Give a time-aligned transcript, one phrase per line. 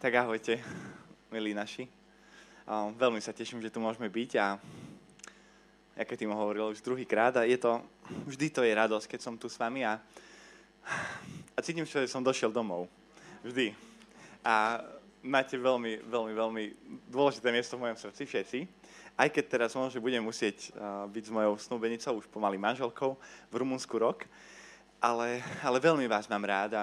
[0.00, 0.56] Tak ahojte,
[1.28, 1.84] milí naši.
[2.96, 4.56] Veľmi sa teším, že tu môžeme byť a
[5.92, 7.84] ako tým hovoril už druhýkrát a je to,
[8.24, 10.00] vždy to je radosť, keď som tu s vami a,
[11.52, 12.88] a cítim, že som došiel domov.
[13.44, 13.76] Vždy.
[14.40, 14.80] A
[15.20, 16.64] máte veľmi, veľmi, veľmi
[17.12, 18.58] dôležité miesto v mojom srdci všetci.
[19.20, 20.72] Aj keď teraz možno budem musieť
[21.12, 23.20] byť s mojou snúbenicou, už pomaly manželkou,
[23.52, 24.24] v Rumunsku rok,
[24.96, 26.82] ale, ale veľmi vás mám rád a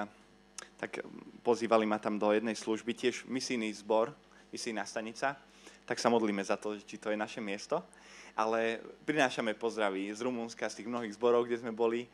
[0.77, 1.01] tak
[1.41, 4.13] pozývali ma tam do jednej služby, tiež misijný zbor,
[4.53, 5.33] misijná stanica,
[5.83, 7.81] tak sa modlíme za to, či to je naše miesto.
[8.37, 12.05] Ale prinášame pozdravy z Rumúnska, z tých mnohých zborov, kde sme boli,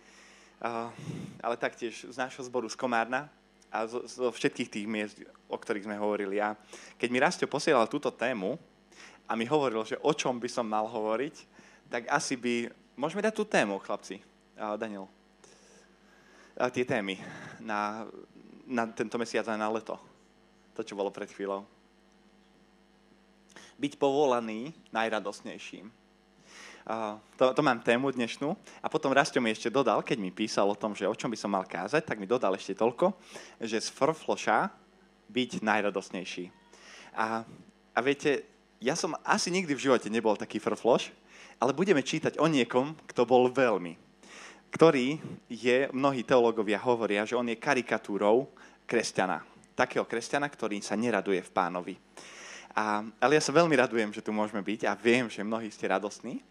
[1.44, 3.28] ale taktiež z nášho zboru z Komárna
[3.68, 5.20] a zo, zo všetkých tých miest,
[5.52, 6.40] o ktorých sme hovorili.
[6.40, 6.56] A
[6.96, 8.56] keď mi Rastio posielal túto tému
[9.28, 11.36] a mi hovoril, že o čom by som mal hovoriť,
[11.92, 12.72] tak asi by...
[12.96, 14.24] Môžeme dať tú tému, chlapci?
[14.56, 15.12] Daniel.
[16.72, 17.20] Tie témy
[17.60, 18.08] na
[18.74, 19.96] na tento mesiac aj na leto.
[20.74, 21.62] To, čo bolo pred chvíľou.
[23.78, 25.94] Byť povolaný najradosnejším.
[26.84, 28.58] Uh, to, to mám tému dnešnú.
[28.82, 31.38] A potom Rastio mi ešte dodal, keď mi písal o tom, že o čom by
[31.38, 33.14] som mal kázať, tak mi dodal ešte toľko,
[33.62, 34.68] že z frfloša
[35.30, 36.50] byť najradosnejší.
[37.16, 37.46] A,
[37.94, 38.44] a viete,
[38.84, 41.14] ja som asi nikdy v živote nebol taký frfloš,
[41.62, 44.04] ale budeme čítať o niekom, kto bol veľmi
[44.74, 45.22] ktorý
[45.54, 48.50] je, mnohí teológovia hovoria, že on je karikatúrou
[48.86, 49.42] kresťana.
[49.74, 51.96] Takého kresťana, ktorý sa neraduje v pánovi.
[52.74, 55.86] A, ale ja sa veľmi radujem, že tu môžeme byť a viem, že mnohí ste
[55.86, 56.42] radostní,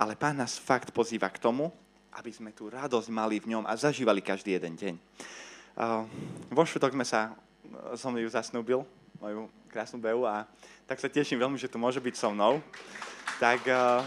[0.00, 1.68] ale pán nás fakt pozýva k tomu,
[2.16, 4.94] aby sme tú radosť mali v ňom a zažívali každý jeden deň.
[5.76, 6.08] Uh,
[6.48, 7.36] vo šutok sme sa,
[7.92, 8.88] som ju zasnúbil,
[9.20, 10.48] moju krásnu Beu, a
[10.88, 12.64] tak sa teším veľmi, že tu môže byť so mnou.
[13.36, 14.00] Tak uh,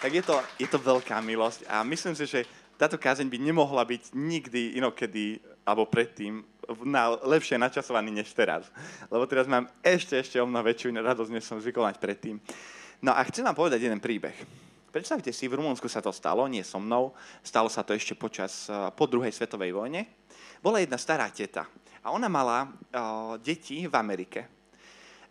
[0.00, 2.44] tak je to, je to veľká milosť a myslím si, že
[2.76, 6.44] táto kázeň by nemohla byť nikdy inokedy alebo predtým
[6.86, 8.66] na, lepšie načasovaný než teraz.
[9.08, 12.42] Lebo teraz mám ešte, ešte o mnoho väčšiu radosť, než som zvykol mať predtým.
[13.02, 14.34] No a chcem vám povedať jeden príbeh.
[14.90, 17.12] Predstavte si, v Rumunsku sa to stalo, nie so mnou,
[17.44, 20.08] stalo sa to ešte počas, eh, po druhej svetovej vojne.
[20.64, 21.68] Bola jedna stará teta
[22.06, 24.46] a ona mala uh, deti v Amerike.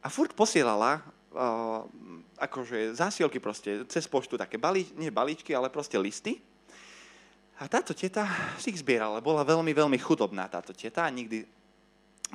[0.04, 1.88] A furt posielala uh,
[2.36, 6.44] akože zásielky proste cez poštu, také balí, nie balíčky, ale proste listy.
[7.56, 8.28] A táto teta
[8.60, 9.24] si ich zbierala.
[9.24, 11.48] Bola veľmi, veľmi chudobná táto teta a nikdy,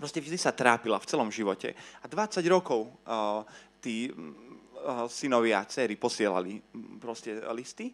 [0.00, 1.76] proste vždy sa trápila v celom živote.
[2.00, 3.44] A 20 rokov uh,
[3.84, 6.56] tí uh, synovia a dcery posielali
[6.96, 7.92] proste listy.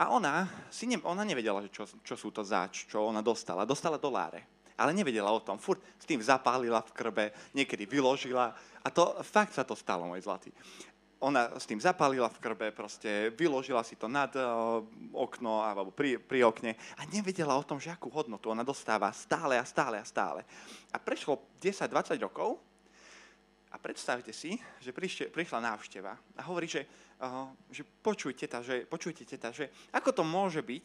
[0.00, 3.68] A ona, si ne, ona nevedela, čo, čo sú to zač, čo ona dostala.
[3.68, 5.60] Dostala doláre ale nevedela o tom.
[5.60, 10.24] Furt s tým zapálila v krbe, niekedy vyložila a to fakt sa to stalo, môj
[10.24, 10.48] zlatý.
[11.20, 14.80] Ona s tým zapálila v krbe, proste vyložila si to nad uh,
[15.12, 19.60] okno alebo pri, pri okne a nevedela o tom, že akú hodnotu ona dostáva stále
[19.60, 20.48] a stále a stále.
[20.88, 22.56] A prešlo 10-20 rokov
[23.68, 26.88] a predstavte si, že prišla, prišla návšteva a hovorí, že,
[27.20, 30.84] uh, že počujte, teta, že, počujte teta, že ako to môže byť,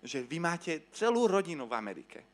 [0.00, 2.24] že vy máte celú rodinu v Amerike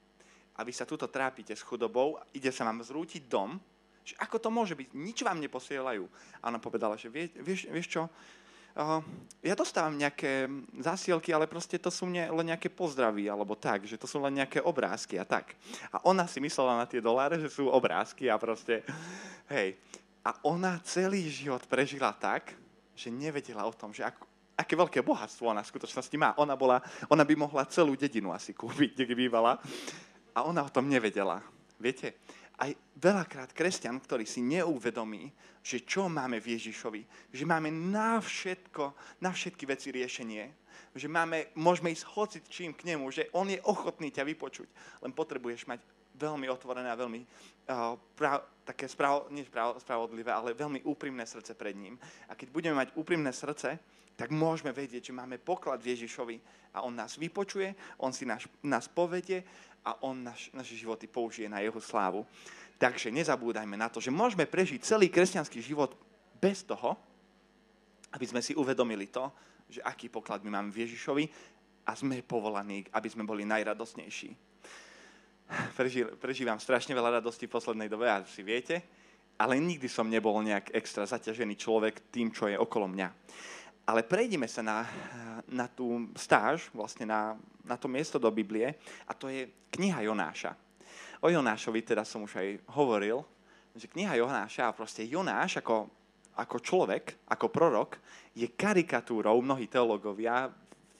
[0.54, 3.56] a vy sa tuto trápite s chudobou, ide sa vám zrútiť dom,
[4.02, 4.88] že ako to môže byť?
[4.98, 6.04] Nič vám neposielajú.
[6.42, 9.00] A ona povedala, že vie, vieš, vieš čo, uh,
[9.38, 10.50] ja dostávam nejaké
[10.82, 14.42] zásielky, ale proste to sú ne, len nejaké pozdravy, alebo tak, že to sú len
[14.42, 15.54] nejaké obrázky a tak.
[15.94, 18.82] A ona si myslela na tie doláre, že sú obrázky a proste,
[19.54, 19.78] hej.
[20.22, 22.54] A ona celý život prežila tak,
[22.94, 24.22] že nevedela o tom, že ako,
[24.54, 26.30] aké veľké bohatstvo ona v skutočnosti má.
[26.38, 26.78] Ona, bola,
[27.10, 29.58] ona by mohla celú dedinu asi kúpiť, kde bývala.
[30.32, 31.42] A ona o tom nevedela.
[31.82, 32.14] Viete,
[32.62, 35.34] aj veľakrát kresťan, ktorý si neuvedomí,
[35.66, 37.02] že čo máme v Ježišovi,
[37.34, 40.46] že máme na všetko, na všetky veci riešenie,
[40.94, 44.68] že máme, môžeme ísť hociť čím k nemu, že on je ochotný ťa vypočuť,
[45.02, 45.82] len potrebuješ mať
[46.16, 51.56] veľmi otvorené a veľmi uh, prav, také sprav, nie sprav, spravodlivé, ale veľmi úprimné srdce
[51.58, 51.98] pred ním.
[52.30, 53.78] A keď budeme mať úprimné srdce,
[54.16, 56.36] tak môžeme vedieť, že máme poklad v Ježišovi
[56.76, 59.42] a on nás vypočuje, on si nás, nás povedie
[59.82, 62.22] a on naš, naše životy použije na jeho slávu.
[62.78, 65.96] Takže nezabúdajme na to, že môžeme prežiť celý kresťanský život
[66.38, 66.98] bez toho,
[68.12, 69.32] aby sme si uvedomili to,
[69.72, 71.24] že aký poklad my máme v Ježišovi
[71.88, 74.51] a sme povolaní, aby sme boli najradosnejší.
[75.76, 78.80] Preži, prežívam strašne veľa radosti v poslednej dobe, a si viete,
[79.36, 83.08] ale nikdy som nebol nejak extra zaťažený človek tým, čo je okolo mňa.
[83.82, 84.86] Ale prejdeme sa na,
[85.50, 87.34] na tú stáž, vlastne na,
[87.66, 90.54] na to miesto do Biblie, a to je kniha Jonáša.
[91.20, 92.48] O Jonášovi teda som už aj
[92.78, 93.20] hovoril,
[93.74, 95.90] že kniha Jonáša, a proste Jonáš ako,
[96.38, 97.98] ako človek, ako prorok,
[98.32, 100.48] je karikatúrou, mnohí teológovia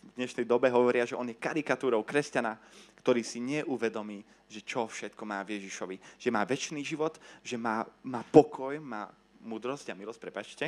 [0.02, 2.58] v dnešnej dobe hovoria, že on je karikatúrou kresťana,
[3.00, 5.96] ktorý si neuvedomí, že čo všetko má v Ježišovi.
[6.18, 9.08] Že má väčší život, že má, má pokoj, má
[9.40, 10.66] múdrosť a milosť, prepačte.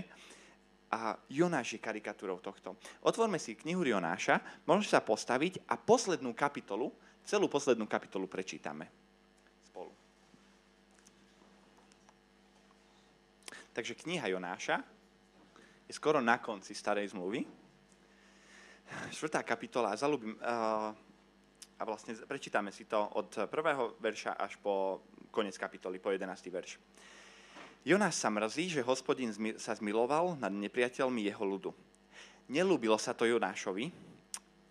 [0.95, 2.79] A Jonáš je karikatúrou tohto.
[3.03, 6.95] Otvorme si knihu Jonáša, môžeš sa postaviť a poslednú kapitolu,
[7.27, 8.87] celú poslednú kapitolu prečítame
[9.67, 9.91] spolu.
[13.75, 14.79] Takže kniha Jonáša
[15.91, 17.64] je skoro na konci starej zmluvy.
[19.11, 20.93] Štvrtá kapitola, zalúbim, uh,
[21.75, 25.03] a vlastne prečítame si to od prvého verša až po
[25.35, 26.31] koniec kapitoly, po 11.
[26.51, 26.79] verš.
[27.85, 31.71] Jonáš sa mrzí, že hospodin sa zmiloval nad nepriateľmi jeho ľudu.
[32.49, 33.93] Nelúbilo sa to Jonášovi,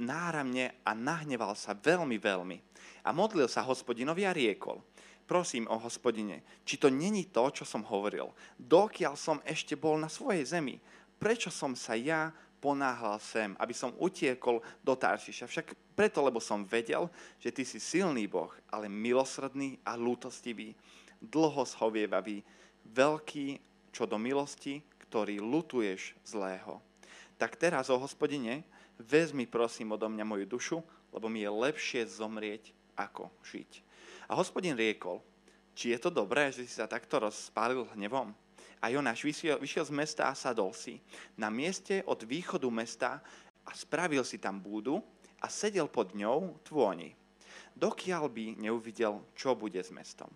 [0.02, 2.58] náramne a nahneval sa veľmi, veľmi.
[3.06, 4.82] A modlil sa hospodinovi a riekol,
[5.30, 8.34] prosím o hospodine, či to není to, čo som hovoril.
[8.58, 10.82] Dokiaľ som ešte bol na svojej zemi,
[11.22, 12.34] prečo som sa ja
[12.64, 15.52] ponáhľal sem, aby som utiekol do Taršiša.
[15.52, 20.72] Však preto, lebo som vedel, že ty si silný Boh, ale milosrdný a lútostivý,
[21.20, 22.40] dlho schovievavý,
[22.88, 23.60] veľký
[23.92, 26.80] čo do milosti, ktorý lutuješ zlého.
[27.36, 28.64] Tak teraz, o hospodine,
[28.96, 30.78] vezmi prosím odo mňa moju dušu,
[31.12, 33.84] lebo mi je lepšie zomrieť, ako žiť.
[34.32, 35.20] A hospodin riekol,
[35.76, 38.34] či je to dobré, že si sa takto rozpálil hnevom?
[38.84, 41.00] A Jonáš vyšiel, vyšiel z mesta a sadol si
[41.40, 43.24] na mieste od východu mesta
[43.64, 45.00] a spravil si tam búdu
[45.40, 47.16] a sedel pod ňou tvôni,
[47.80, 50.28] dokiaľ by neuvidel, čo bude s mestom.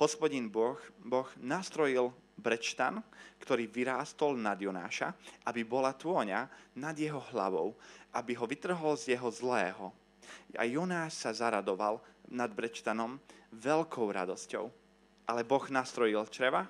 [0.00, 2.10] Hospodin boh, boh nastrojil
[2.40, 3.04] brečtan,
[3.38, 5.14] ktorý vyrástol nad Jonáša,
[5.46, 6.48] aby bola tvôňa
[6.80, 7.76] nad jeho hlavou,
[8.16, 9.92] aby ho vytrhol z jeho zlého.
[10.56, 12.00] A Jonáš sa zaradoval
[12.32, 13.20] nad brečtanom
[13.52, 14.66] veľkou radosťou.
[15.24, 16.68] Ale Boh nastrojil čreva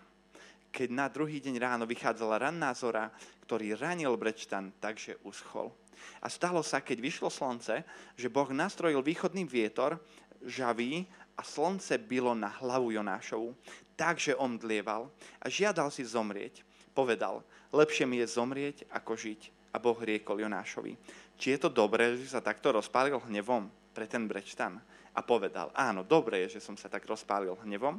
[0.74, 3.14] keď na druhý deň ráno vychádzala ranná zora,
[3.46, 5.70] ktorý ranil Brečtan, takže uschol.
[6.18, 7.86] A stalo sa, keď vyšlo slnce,
[8.18, 10.02] že Boh nastrojil východný vietor,
[10.42, 11.06] žavý,
[11.38, 13.54] a slnce bylo na hlavu Jonášovu.
[13.94, 15.10] Takže on dlieval
[15.42, 16.62] a žiadal si zomrieť.
[16.94, 17.42] Povedal,
[17.74, 19.50] lepšie mi je zomrieť, ako žiť.
[19.74, 20.94] A Boh riekol Jonášovi,
[21.34, 24.78] či je to dobré, že sa takto rozpálil hnevom pre ten Brečtan.
[25.14, 27.98] A povedal, áno, dobré je, že som sa tak rozpálil hnevom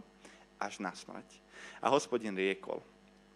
[0.59, 1.41] až na smrť.
[1.81, 2.83] A hospodin riekol,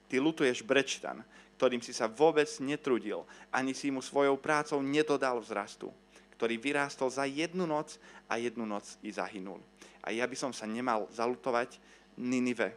[0.07, 1.21] ty lutuješ brečtan,
[1.59, 5.91] ktorým si sa vôbec netrudil, ani si mu svojou prácou nedodal vzrastu,
[6.39, 7.99] ktorý vyrástol za jednu noc
[8.31, 9.59] a jednu noc i zahynul.
[9.99, 11.75] A ja by som sa nemal zalutovať
[12.19, 12.75] Ninive,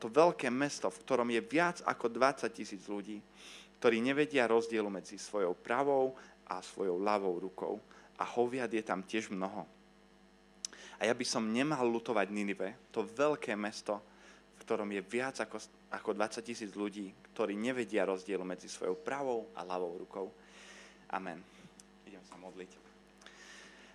[0.00, 3.22] to veľké mesto, v ktorom je viac ako 20 tisíc ľudí,
[3.78, 6.12] ktorí nevedia rozdielu medzi svojou pravou
[6.48, 7.80] a svojou ľavou rukou.
[8.20, 9.64] A hoviad je tam tiež mnoho.
[11.00, 14.04] A ja by som nemal lutovať Ninive, to veľké mesto,
[14.60, 15.56] ktorom je viac ako,
[15.88, 20.28] ako 20 tisíc ľudí, ktorí nevedia rozdielu medzi svojou pravou a ľavou rukou.
[21.08, 21.40] Amen.
[22.04, 22.89] Idem sa modliť.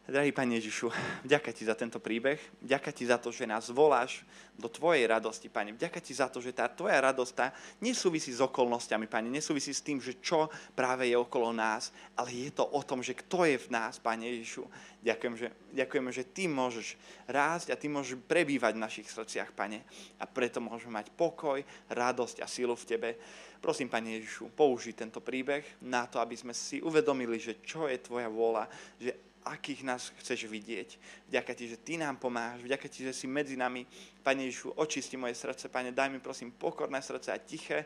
[0.05, 0.93] Drahý Pane Ježišu,
[1.25, 4.21] vďaka Ti za tento príbeh, vďaka Ti za to, že nás voláš
[4.53, 5.73] do Tvojej radosti, Pane.
[5.73, 7.49] Vďaka Ti za to, že tá Tvoja radosť tá
[7.81, 12.53] nesúvisí s okolnostiami, Pane, nesúvisí s tým, že čo práve je okolo nás, ale je
[12.53, 14.69] to o tom, že kto je v nás, Pane Ježišu.
[15.01, 16.87] Ďakujem, že, ďakujeme, že Ty môžeš
[17.25, 19.81] rásť a Ty môžeš prebývať v našich srdciach, Pane.
[20.21, 23.09] A preto môžeme mať pokoj, radosť a sílu v Tebe.
[23.57, 27.97] Prosím, Pane Ježišu, použij tento príbeh na to, aby sme si uvedomili, že čo je
[27.97, 28.69] Tvoja vôľa,
[29.01, 30.97] že akých nás chceš vidieť.
[31.29, 32.65] Vďaka Ti, že Ty nám pomáhaš.
[32.65, 33.85] Vďaka Ti, že si medzi nami.
[34.25, 35.69] Pane Ježišu, očisti moje srdce.
[35.69, 37.85] Pane, daj mi prosím pokorné srdce a tiché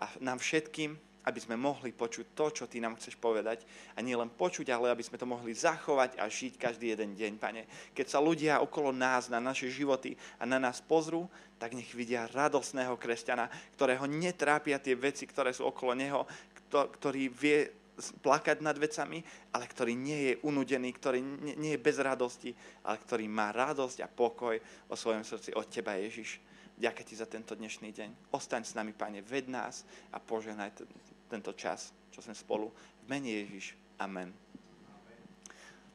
[0.00, 3.66] a nám všetkým, aby sme mohli počuť to, čo Ty nám chceš povedať.
[3.98, 7.32] A nie len počuť, ale aby sme to mohli zachovať a žiť každý jeden deň,
[7.42, 7.62] Pane.
[7.92, 11.26] Keď sa ľudia okolo nás, na naše životy a na nás pozrú,
[11.58, 16.22] tak nech vidia radosného kresťana, ktorého netrápia tie veci, ktoré sú okolo neho,
[16.70, 17.85] ktorý vie
[18.20, 21.20] plakať nad vecami, ale ktorý nie je unudený, ktorý
[21.56, 22.52] nie je bez radosti,
[22.84, 24.56] ale ktorý má radosť a pokoj
[24.88, 26.40] o svojom srdci od Teba, Ježiš.
[26.76, 28.36] Ďakujem Ti za tento dnešný deň.
[28.36, 30.84] Ostaň s nami, Pane, ved nás a poženaj
[31.32, 32.68] tento čas, čo sme spolu.
[33.00, 33.72] V mene Ježiš.
[33.96, 34.28] Amen.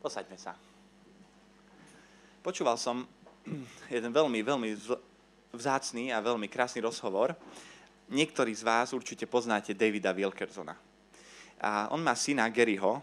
[0.02, 0.58] Posaďme sa.
[2.42, 3.06] Počúval som
[3.94, 4.70] jeden veľmi, veľmi
[5.54, 7.38] vzácný a veľmi krásny rozhovor.
[8.10, 10.91] Niektorí z vás určite poznáte Davida Wilkersona.
[11.62, 12.98] A on má syna Garyho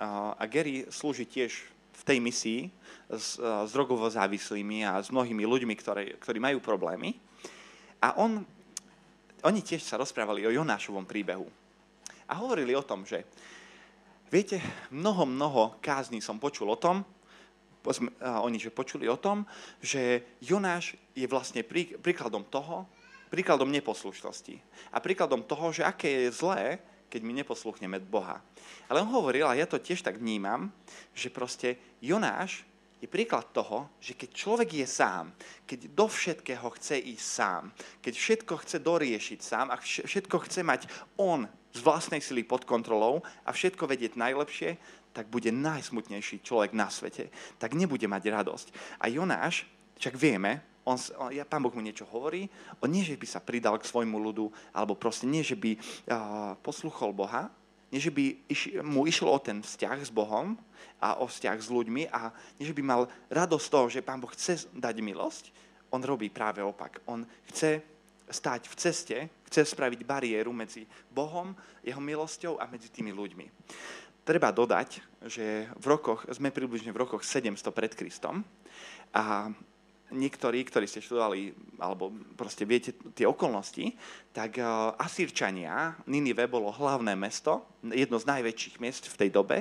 [0.00, 1.52] a Gary slúži tiež
[1.92, 2.60] v tej misii
[3.12, 7.14] s, s drogovo závislými a s mnohými ľuďmi, ktoré, ktorí majú problémy.
[8.02, 8.42] A on,
[9.44, 11.46] oni tiež sa rozprávali o Jonášovom príbehu.
[12.26, 13.22] A hovorili o tom, že
[14.32, 14.58] viete,
[14.90, 17.04] mnoho, mnoho kázní som počul o tom,
[18.22, 19.44] oni že počuli o tom,
[19.82, 21.66] že Jonáš je vlastne
[22.00, 22.86] príkladom toho,
[23.28, 24.58] príkladom neposlušnosti.
[24.94, 26.78] A príkladom toho, že aké je zlé,
[27.12, 28.40] keď my neposluchneme Boha.
[28.88, 30.72] Ale on hovoril, a ja to tiež tak vnímam,
[31.12, 32.64] že proste Jonáš
[33.04, 35.36] je príklad toho, že keď človek je sám,
[35.68, 37.62] keď do všetkého chce ísť sám,
[38.00, 40.88] keď všetko chce doriešiť sám a všetko chce mať
[41.20, 44.80] on z vlastnej sily pod kontrolou a všetko vedieť najlepšie,
[45.12, 47.28] tak bude najsmutnejší človek na svete.
[47.60, 48.66] Tak nebude mať radosť.
[49.02, 49.68] A Jonáš,
[50.00, 52.50] však vieme, on, on, ja, pán Boh mu niečo hovorí,
[52.82, 56.54] on nie, že by sa pridal k svojmu ľudu, alebo proste nie, že by uh,
[56.62, 57.50] posluchol Boha,
[57.92, 60.56] nie, že by iš, mu išlo o ten vzťah s Bohom
[60.96, 64.32] a o vzťah s ľuďmi a nie, že by mal radosť toho, že Pán Boh
[64.32, 65.52] chce dať milosť,
[65.92, 67.04] on robí práve opak.
[67.04, 67.20] On
[67.52, 67.84] chce
[68.32, 71.52] stať v ceste, chce spraviť bariéru medzi Bohom,
[71.84, 73.46] jeho milosťou a medzi tými ľuďmi.
[74.24, 78.40] Treba dodať, že v rokoch, sme približne v rokoch 700 pred Kristom
[79.12, 79.52] a
[80.12, 83.96] niektorí, ktorí ste študovali, alebo proste viete tie okolnosti,
[84.30, 89.56] tak uh, Asírčania, Ninive bolo hlavné mesto, jedno z najväčších miest v tej dobe,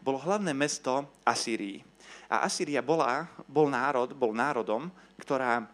[0.00, 1.82] bolo hlavné mesto Asýrii.
[2.30, 4.86] A Asýria bola, bol národ, bol národom,
[5.18, 5.66] ktorá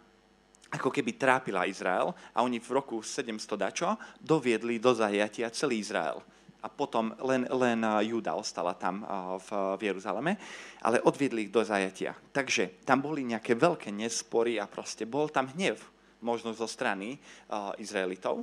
[0.72, 6.18] ako keby trápila Izrael a oni v roku 700 dačo doviedli do zajatia celý Izrael
[6.66, 9.06] a potom len, len Júda ostala tam
[9.38, 10.34] v, v Jeruzaleme,
[10.82, 12.18] ale odviedli ich do zajatia.
[12.34, 15.78] Takže tam boli nejaké veľké nespory a proste bol tam hnev,
[16.18, 18.42] možno zo strany uh, Izraelitov.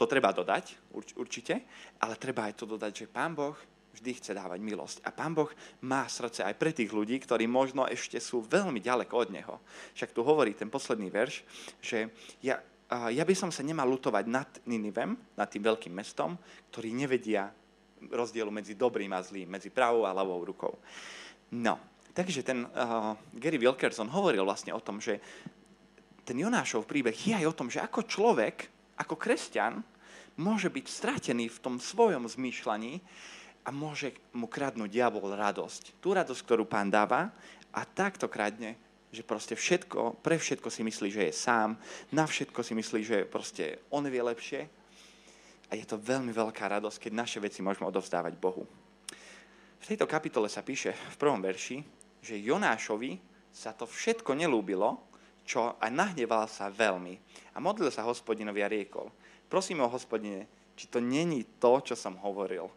[0.00, 1.60] To treba dodať, urč, určite,
[2.00, 3.52] ale treba aj to dodať, že Pán Boh
[3.92, 5.04] vždy chce dávať milosť.
[5.04, 5.52] A Pán Boh
[5.84, 9.60] má srdce aj pre tých ľudí, ktorí možno ešte sú veľmi ďaleko od Neho.
[9.92, 11.44] Však tu hovorí ten posledný verš,
[11.84, 12.08] že
[12.40, 16.34] ja, ja by som sa nemal lutovať nad Ninivem, nad tým veľkým mestom,
[16.74, 17.46] ktorí nevedia
[18.10, 20.74] rozdielu medzi dobrým a zlým, medzi pravou a ľavou rukou.
[21.54, 21.78] No,
[22.10, 25.20] takže ten uh, Gary Wilkerson hovoril vlastne o tom, že
[26.26, 28.66] ten Jonášov príbeh je aj o tom, že ako človek,
[28.98, 29.82] ako kresťan,
[30.40, 33.02] môže byť stratený v tom svojom zmýšľaní
[33.66, 36.00] a môže mu kradnúť diabol radosť.
[36.00, 37.28] Tú radosť, ktorú pán dáva
[37.70, 38.78] a takto kradne
[39.10, 41.74] že proste všetko, pre všetko si myslí, že je sám,
[42.14, 44.70] na všetko si myslí, že proste on vie lepšie.
[45.70, 48.66] A je to veľmi veľká radosť, keď naše veci môžeme odovzdávať Bohu.
[49.80, 51.82] V tejto kapitole sa píše v prvom verši,
[52.22, 53.18] že Jonášovi
[53.50, 54.98] sa to všetko nelúbilo,
[55.42, 57.18] čo a nahneval sa veľmi.
[57.54, 59.10] A modlil sa hospodinovi a riekol,
[59.50, 60.46] prosím o hospodine,
[60.78, 62.70] či to není to, čo som hovoril.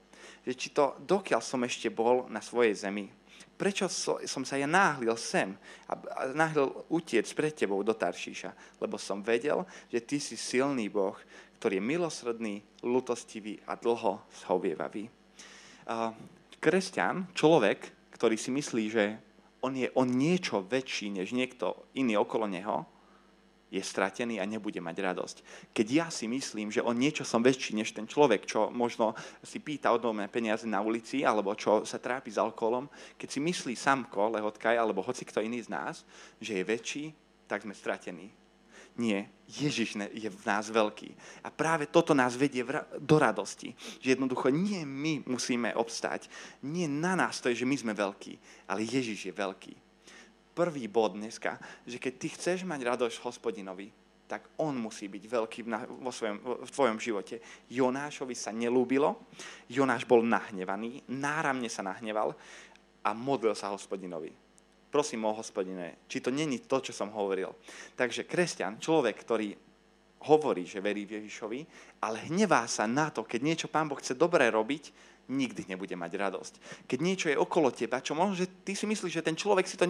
[0.48, 3.12] Že či to, dokiaľ som ešte bol na svojej zemi,
[3.58, 5.54] prečo som sa ja náhlil sem
[5.88, 5.94] a
[6.34, 8.80] náhlil utiec pred tebou do Taršíša?
[8.82, 11.16] Lebo som vedel, že ty si silný Boh,
[11.62, 15.08] ktorý je milosrdný, lutostivý a dlho zhovievavý.
[16.60, 19.04] Kresťan, človek, ktorý si myslí, že
[19.64, 22.84] on je on niečo väčší než niekto iný okolo neho,
[23.74, 25.38] je stratený a nebude mať radosť.
[25.74, 29.58] Keď ja si myslím, že on niečo som väčší než ten človek, čo možno si
[29.58, 32.86] pýta od mňa peniaze na ulici, alebo čo sa trápi s alkoholom,
[33.18, 36.06] keď si myslí Samko, Lehotkaj, alebo hoci kto iný z nás,
[36.38, 37.04] že je väčší,
[37.50, 38.30] tak sme stratení.
[38.94, 41.18] Nie, Ježiš je v nás veľký.
[41.42, 42.62] A práve toto nás vedie
[43.02, 43.74] do radosti.
[43.98, 46.30] Že jednoducho nie my musíme obstať.
[46.62, 48.38] Nie na nás to je, že my sme veľkí,
[48.70, 49.74] ale Ježiš je veľký
[50.54, 53.90] prvý bod dneska, že keď ty chceš mať radosť hospodinovi,
[54.24, 55.60] tak on musí byť veľký
[56.00, 57.44] vo svojom, v tvojom živote.
[57.70, 59.30] Jonášovi sa nelúbilo,
[59.68, 62.34] Jonáš bol nahnevaný, náramne sa nahneval
[63.04, 64.32] a modlil sa hospodinovi.
[64.90, 67.54] Prosím o hospodine, či to není to, čo som hovoril.
[67.98, 69.50] Takže kresťan, človek, ktorý
[70.24, 71.60] hovorí, že verí v Ježišovi,
[72.00, 74.94] ale hnevá sa na to, keď niečo Pán Boh chce dobre robiť,
[75.34, 76.54] nikdy nebude mať radosť.
[76.86, 79.76] Keď niečo je okolo teba, čo možno, že ty si myslíš, že ten človek si
[79.76, 79.90] to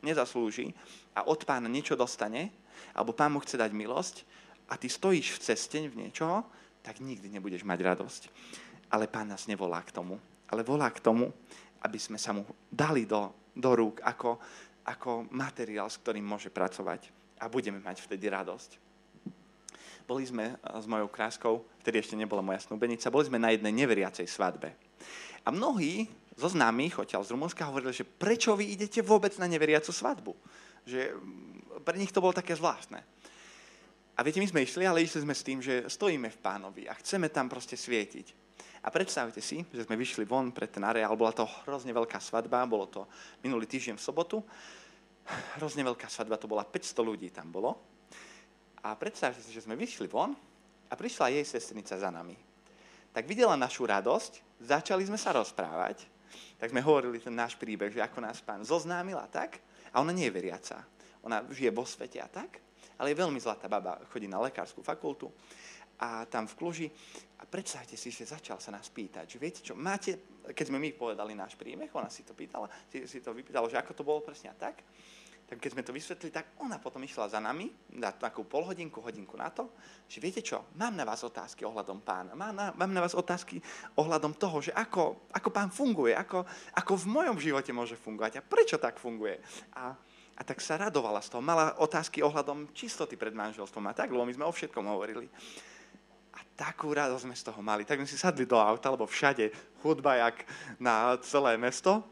[0.00, 0.70] nezaslúži
[1.18, 2.54] a od pána niečo dostane,
[2.94, 4.22] alebo pán mu chce dať milosť
[4.70, 6.46] a ty stojíš v ceste v niečoho,
[6.86, 8.22] tak nikdy nebudeš mať radosť.
[8.94, 10.22] Ale pán nás nevolá k tomu.
[10.46, 11.34] Ale volá k tomu,
[11.82, 14.38] aby sme sa mu dali do, do rúk ako,
[14.86, 17.10] ako materiál, s ktorým môže pracovať.
[17.42, 18.85] A budeme mať vtedy radosť
[20.06, 24.30] boli sme s mojou kráskou, vtedy ešte nebola moja snúbenica, boli sme na jednej neveriacej
[24.30, 24.70] svadbe.
[25.42, 26.06] A mnohí
[26.38, 30.32] zo známych odtiaľ z Rumunska hovorili, že prečo vy idete vôbec na neveriacu svadbu?
[30.86, 33.00] Že mm, pre nich to bolo také zvláštne.
[34.16, 36.96] A viete, my sme išli, ale išli sme s tým, že stojíme v pánovi a
[36.96, 38.46] chceme tam proste svietiť.
[38.86, 42.64] A predstavte si, že sme vyšli von pred ten areál, bola to hrozne veľká svadba,
[42.70, 43.02] bolo to
[43.42, 44.40] minulý týždeň v sobotu.
[45.58, 47.95] Hrozne veľká svadba, to bola 500 ľudí tam bolo.
[48.86, 50.30] A predstavte si, že sme vyšli von
[50.86, 52.38] a prišla jej sestrnica za nami.
[53.10, 56.06] Tak videla našu radosť, začali sme sa rozprávať,
[56.54, 59.58] tak sme hovorili ten náš príbeh, že ako nás pán zoznámila tak,
[59.90, 60.86] a ona nie je veriaca.
[61.26, 62.62] Ona žije vo svete a tak,
[63.02, 65.34] ale je veľmi zlatá baba, chodí na lekárskú fakultu.
[65.96, 66.86] a tam v Kluži
[67.40, 70.92] a predstavte si, že začal sa nás pýtať, že viete čo, máte, keď sme my
[70.92, 74.20] povedali náš príbeh, ona si to pýtala, si, si to vypýtala, že ako to bolo
[74.20, 74.84] presne a tak,
[75.46, 79.38] tak keď sme to vysvetlili, tak ona potom išla za nami na takú polhodinku, hodinku
[79.38, 79.70] na to,
[80.10, 83.62] že viete čo, mám na vás otázky ohľadom pána, mám na, mám na vás otázky
[83.94, 86.42] ohľadom toho, že ako, ako pán funguje, ako,
[86.74, 89.38] ako v mojom živote môže fungovať a prečo tak funguje.
[89.78, 89.94] A,
[90.34, 94.26] a tak sa radovala z toho, mala otázky ohľadom čistoty pred manželstvom a tak, lebo
[94.26, 95.30] my sme o všetkom hovorili.
[96.34, 97.86] A takú radosť sme z toho mali.
[97.86, 99.54] Tak sme si sadli do auta, lebo všade
[99.86, 100.42] hudba jak
[100.82, 102.02] na celé mesto.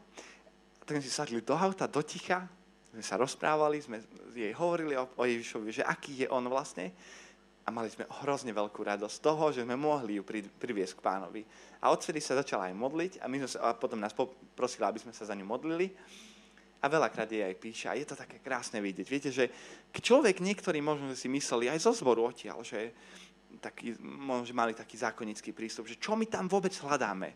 [0.87, 2.49] Tak sme si sadli do auta, do ticha
[2.95, 3.99] sme sa rozprávali, sme
[4.31, 6.95] jej hovorili o, o Ježišovi, že aký je on vlastne.
[7.65, 11.03] A mali sme hrozne veľkú radosť z toho, že sme mohli ju pri, priviesť k
[11.03, 11.41] pánovi.
[11.83, 15.01] A odvtedy sa začala aj modliť a, my sme sa, a potom nás poprosila, aby
[15.01, 15.91] sme sa za ňu modlili.
[16.79, 17.89] A veľakrát jej aj píše.
[17.89, 19.07] A je to také krásne vidieť.
[19.09, 19.49] Viete, že
[19.91, 22.93] človek niektorí možno si mysleli aj zo zboru odtiaľ, že
[23.57, 27.33] taký, možno mali taký zákonický prístup, že čo my tam vôbec hľadáme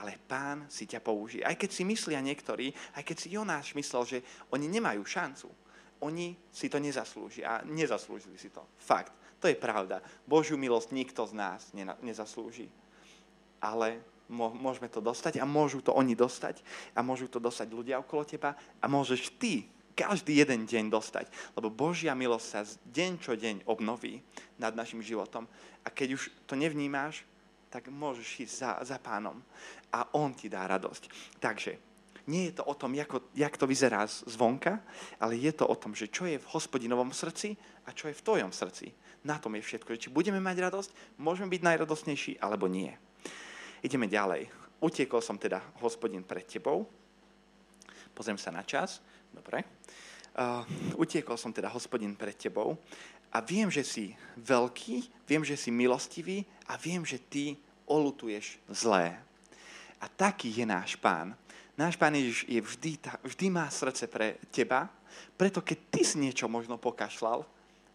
[0.00, 1.44] ale pán si ťa použije.
[1.44, 5.52] Aj keď si myslia niektorí, aj keď si Jonáš myslel, že oni nemajú šancu,
[6.00, 8.64] oni si to nezaslúžia a nezaslúžili si to.
[8.80, 10.00] Fakt, to je pravda.
[10.24, 11.68] Božiu milosť nikto z nás
[12.00, 12.72] nezaslúži.
[13.60, 14.00] Ale
[14.32, 16.64] môžeme to dostať a môžu to oni dostať
[16.96, 21.28] a môžu to dostať ľudia okolo teba a môžeš ty každý jeden deň dostať.
[21.52, 24.24] Lebo Božia milosť sa deň čo deň obnoví
[24.56, 25.44] nad našim životom.
[25.84, 27.28] A keď už to nevnímáš,
[27.70, 29.38] tak môžeš ísť za, za pánom
[29.94, 31.02] a on ti dá radosť.
[31.38, 31.72] Takže
[32.26, 34.82] nie je to o tom, ako, jak to vyzerá zvonka,
[35.18, 38.24] ale je to o tom, že čo je v hospodinovom srdci a čo je v
[38.26, 38.92] tvojom srdci.
[39.24, 39.96] Na tom je všetko.
[39.96, 42.92] Či budeme mať radosť, môžeme byť najradostnejší, alebo nie.
[43.80, 44.46] Ideme ďalej.
[44.80, 46.88] Utiekol som teda hospodin pred tebou.
[48.12, 49.00] Pozriem sa na čas.
[49.32, 49.64] Dobre.
[50.30, 50.62] Uh,
[50.94, 52.78] utiekol som teda hospodin pred tebou
[53.30, 54.04] a viem, že si
[54.36, 57.54] veľký, viem, že si milostivý a viem, že ty
[57.86, 59.18] olutuješ zlé.
[60.02, 61.34] A taký je náš pán.
[61.78, 62.90] Náš pán Ježiš je vždy,
[63.24, 64.90] vždy má srdce pre teba,
[65.38, 67.46] preto keď ty si niečo možno pokašľal,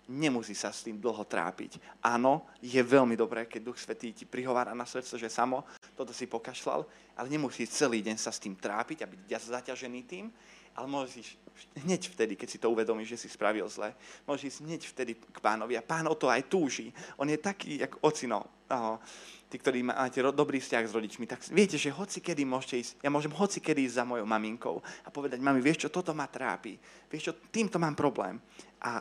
[0.10, 1.82] nemusí sa s tým dlho trápiť.
[2.01, 5.65] Áno, je veľmi dobré, keď Duch Svetý ti prihovára na srdce, že samo
[5.98, 6.86] toto si pokašľal,
[7.17, 10.30] ale nemusí celý deň sa s tým trápiť a byť zaťažený tým,
[10.75, 11.39] ale môžeš
[11.88, 13.95] hneď vtedy, keď si to uvedomíš, že si spravil zle,
[14.27, 16.91] môžeš ísť hneď vtedy k pánovi a pán o to aj túži.
[17.15, 18.43] On je taký, jak ocino.
[18.65, 18.97] Oh,
[19.45, 23.13] tí, ktorí máte dobrý vzťah s rodičmi, tak viete, že hoci kedy môžete ísť, ja
[23.13, 26.75] môžem hoci kedy ísť za mojou maminkou a povedať, mami, vieš čo, toto ma trápi,
[27.07, 28.41] vieš čo, týmto mám problém.
[28.81, 28.99] A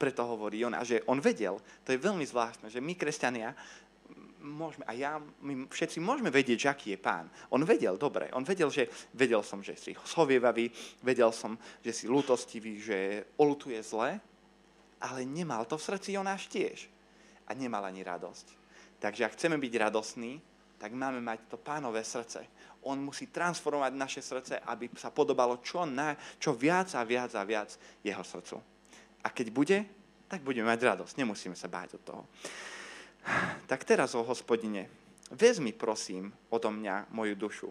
[0.00, 3.52] preto hovorí on, a že on vedel, to je veľmi zvláštne, že my, kresťania,
[4.40, 7.28] môžeme, a ja, my všetci môžeme vedieť, že aký je pán.
[7.52, 10.72] On vedel, dobre, on vedel, že vedel som, že si schovievavý,
[11.04, 12.98] vedel som, že si lútostivý, že
[13.36, 14.18] olutuje zle,
[15.00, 16.88] ale nemal to v srdci Jonáš tiež.
[17.48, 18.46] A nemal ani radosť.
[19.00, 20.38] Takže ak chceme byť radosní,
[20.80, 22.40] tak máme mať to pánové srdce.
[22.88, 27.44] On musí transformovať naše srdce, aby sa podobalo čo, na, čo viac a viac a
[27.44, 28.56] viac jeho srdcu.
[29.20, 29.78] A keď bude,
[30.24, 31.14] tak budeme mať radosť.
[31.20, 32.22] Nemusíme sa báť od toho.
[33.70, 34.90] Tak teraz, o hospodine,
[35.30, 37.70] vezmi prosím odo mňa moju dušu,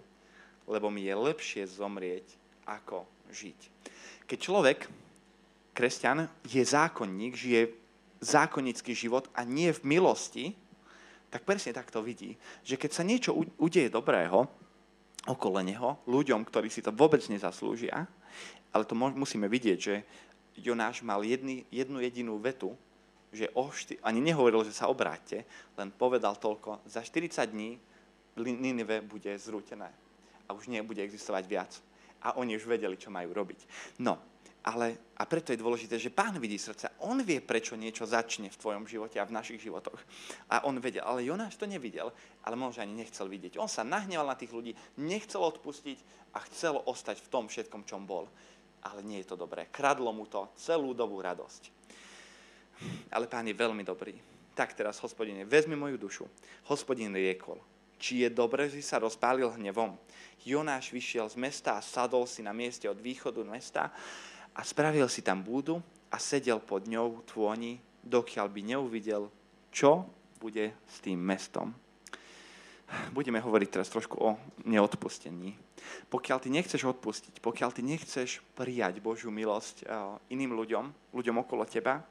[0.69, 2.25] lebo mi je lepšie zomrieť,
[2.69, 3.59] ako žiť.
[4.29, 4.85] Keď človek,
[5.73, 7.61] kresťan, je zákonník, žije
[8.19, 10.45] zákonnický život a nie v milosti,
[11.29, 12.35] tak presne tak to vidí.
[12.65, 14.49] Že keď sa niečo udeje dobrého
[15.29, 18.07] okolo neho, ľuďom, ktorí si to vôbec nezaslúžia,
[18.69, 19.95] ale to musíme vidieť, že
[20.59, 22.75] Jonáš mal jedny, jednu jedinú vetu,
[23.29, 25.45] že o šty- ani nehovoril, že sa obráťte,
[25.77, 27.77] len povedal toľko, za 40 dní
[28.39, 29.91] Ninive bude zrútené
[30.47, 31.71] a už nebude existovať viac.
[32.23, 33.59] A oni už vedeli, čo majú robiť.
[33.99, 34.19] No,
[34.59, 36.91] ale, a preto je dôležité, že pán vidí srdce.
[36.99, 39.95] On vie, prečo niečo začne v tvojom živote a v našich životoch.
[40.51, 42.11] A on vedel, ale Jonáš to nevidel,
[42.43, 43.55] ale možno ani nechcel vidieť.
[43.55, 45.97] On sa nahneval na tých ľudí, nechcel odpustiť
[46.35, 48.27] a chcel ostať v tom všetkom, čom bol.
[48.83, 49.71] Ale nie je to dobré.
[49.71, 51.78] Kradlo mu to celú dobu radosť.
[53.11, 54.15] Ale pán je veľmi dobrý.
[54.55, 56.25] Tak teraz, hospodine, vezmi moju dušu.
[56.67, 57.59] Hospodin riekol,
[57.95, 59.95] či je dobre, že sa rozpálil hnevom.
[60.43, 63.91] Jonáš vyšiel z mesta a sadol si na mieste od východu mesta
[64.55, 65.79] a spravil si tam búdu
[66.11, 69.31] a sedel pod ňou tvoni, dokiaľ by neuvidel,
[69.71, 70.07] čo
[70.39, 71.75] bude s tým mestom.
[73.13, 74.29] Budeme hovoriť teraz trošku o
[74.65, 75.53] neodpustení.
[76.09, 79.85] Pokiaľ ty nechceš odpustiť, pokiaľ ty nechceš prijať Božiu milosť
[80.33, 82.01] iným ľuďom, ľuďom okolo teba,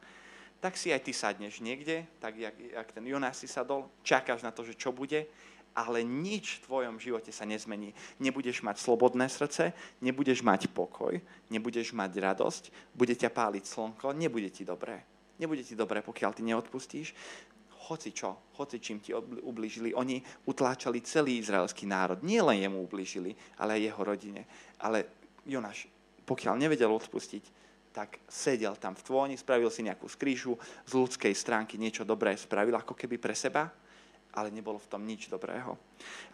[0.59, 4.51] tak si aj ty sadneš niekde, tak jak, jak ten Jonás si sadol, čakáš na
[4.51, 5.31] to, že čo bude,
[5.79, 7.95] ale nič v tvojom živote sa nezmení.
[8.19, 9.71] Nebudeš mať slobodné srdce,
[10.03, 11.15] nebudeš mať pokoj,
[11.55, 12.63] nebudeš mať radosť,
[12.99, 15.07] bude ťa páliť slnko, nebude ti dobré.
[15.39, 17.15] Nebude ti dobré, pokiaľ ty neodpustíš.
[17.89, 19.95] hoci čo, hoci čím ti ublížili.
[19.95, 22.21] Oni utláčali celý izraelský národ.
[22.21, 24.43] Nie len jemu ublížili, ale aj jeho rodine.
[24.83, 25.09] Ale
[25.47, 25.89] Jonáš,
[26.27, 27.58] pokiaľ nevedel odpustiť,
[27.99, 30.55] tak sedel tam v tvoni, spravil si nejakú skrížu,
[30.87, 33.67] z ľudskej stránky niečo dobré spravil, ako keby pre seba,
[34.39, 35.75] ale nebolo v tom nič dobrého.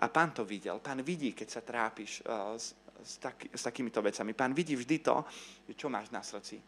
[0.05, 0.77] A pán to videl.
[0.85, 4.37] Pán vidí, keď sa trápiš uh, s, s, tak, s takýmito vecami.
[4.37, 5.25] Pán vidí vždy to,
[5.73, 6.61] čo máš na srdci.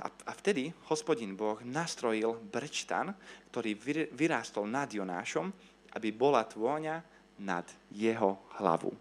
[0.00, 3.12] A, a vtedy hospodin Boh nastrojil brečtan,
[3.52, 5.52] ktorý vyr, vyrástol nad Jonášom,
[5.92, 7.04] aby bola tvôňa
[7.44, 8.96] nad jeho hlavu.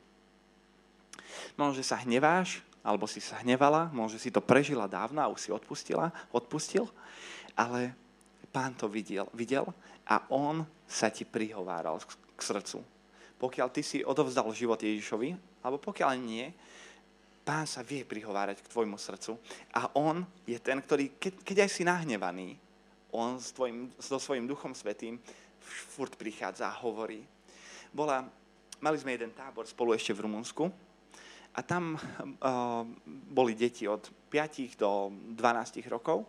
[1.55, 5.39] Možno, že sa hneváš, alebo si sa hnevala, možno si to prežila dávno a už
[5.39, 6.83] si odpustila, odpustil,
[7.55, 7.95] ale
[8.51, 9.71] pán to videl, videl
[10.03, 11.97] a on sa ti prihováral
[12.35, 12.83] k srdcu.
[13.39, 16.51] Pokiaľ ty si odovzdal život Ježišovi, alebo pokiaľ nie,
[17.47, 19.39] pán sa vie prihovárať k tvojmu srdcu
[19.75, 22.59] a on je ten, ktorý, keď, keď aj si nahnevaný,
[23.15, 25.19] on s tvojim, so svojím duchom svetým
[25.63, 27.23] furt prichádza a hovorí.
[27.93, 28.25] Bola,
[28.81, 30.92] mali sme jeden tábor spolu ešte v Rumunsku
[31.53, 32.81] a tam uh,
[33.29, 36.25] boli deti od 5 do 12 rokov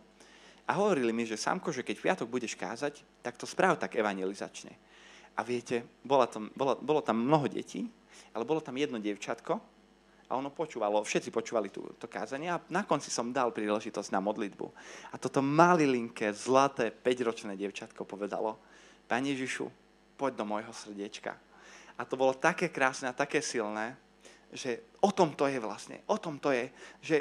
[0.69, 3.97] a hovorili mi, že Samko, že keď v piatok budeš kázať, tak to správ tak
[3.97, 4.73] evangelizačne.
[5.35, 7.89] A viete, bola tam, bolo, bolo tam mnoho detí,
[8.37, 9.61] ale bolo tam jedno dievčatko
[10.29, 14.25] a ono počúvalo, všetci počúvali tú, to kázanie a na konci som dal príležitosť na
[14.25, 14.67] modlitbu.
[15.13, 18.57] A toto malilinké, zlaté, 5-ročné dievčatko povedalo,
[19.05, 19.69] Pane Ježišu,
[20.17, 21.37] poď do môjho srdiečka.
[21.95, 24.01] A to bolo také krásne a také silné,
[24.55, 26.71] že o tom to je vlastne, o tom to je,
[27.03, 27.17] že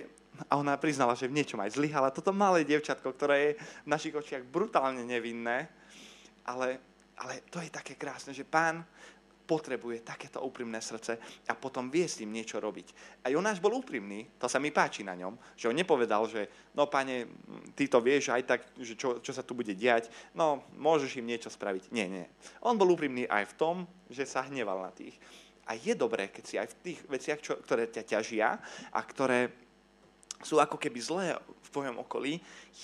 [0.50, 2.10] a ona priznala, že v niečom aj zlyhala.
[2.10, 3.52] Toto malé dievčatko, ktoré je
[3.86, 5.70] v našich očiach brutálne nevinné,
[6.42, 6.82] ale,
[7.22, 8.82] ale to je také krásne, že pán
[9.44, 11.20] potrebuje takéto úprimné srdce
[11.52, 13.22] a potom vie s tým niečo robiť.
[13.28, 16.88] A Jonáš bol úprimný, to sa mi páči na ňom, že on nepovedal, že no
[16.88, 17.28] pane,
[17.76, 21.28] ty to vieš aj tak, že čo, čo sa tu bude diať, no môžeš im
[21.28, 21.92] niečo spraviť.
[21.92, 22.26] Nie, nie.
[22.64, 23.76] On bol úprimný aj v tom,
[24.08, 25.20] že sa hneval na tých.
[25.68, 28.60] A je dobré, keď si aj v tých veciach, čo, ktoré ťa ťažia
[28.92, 29.52] a ktoré
[30.44, 32.36] sú ako keby zlé v tvojom okolí,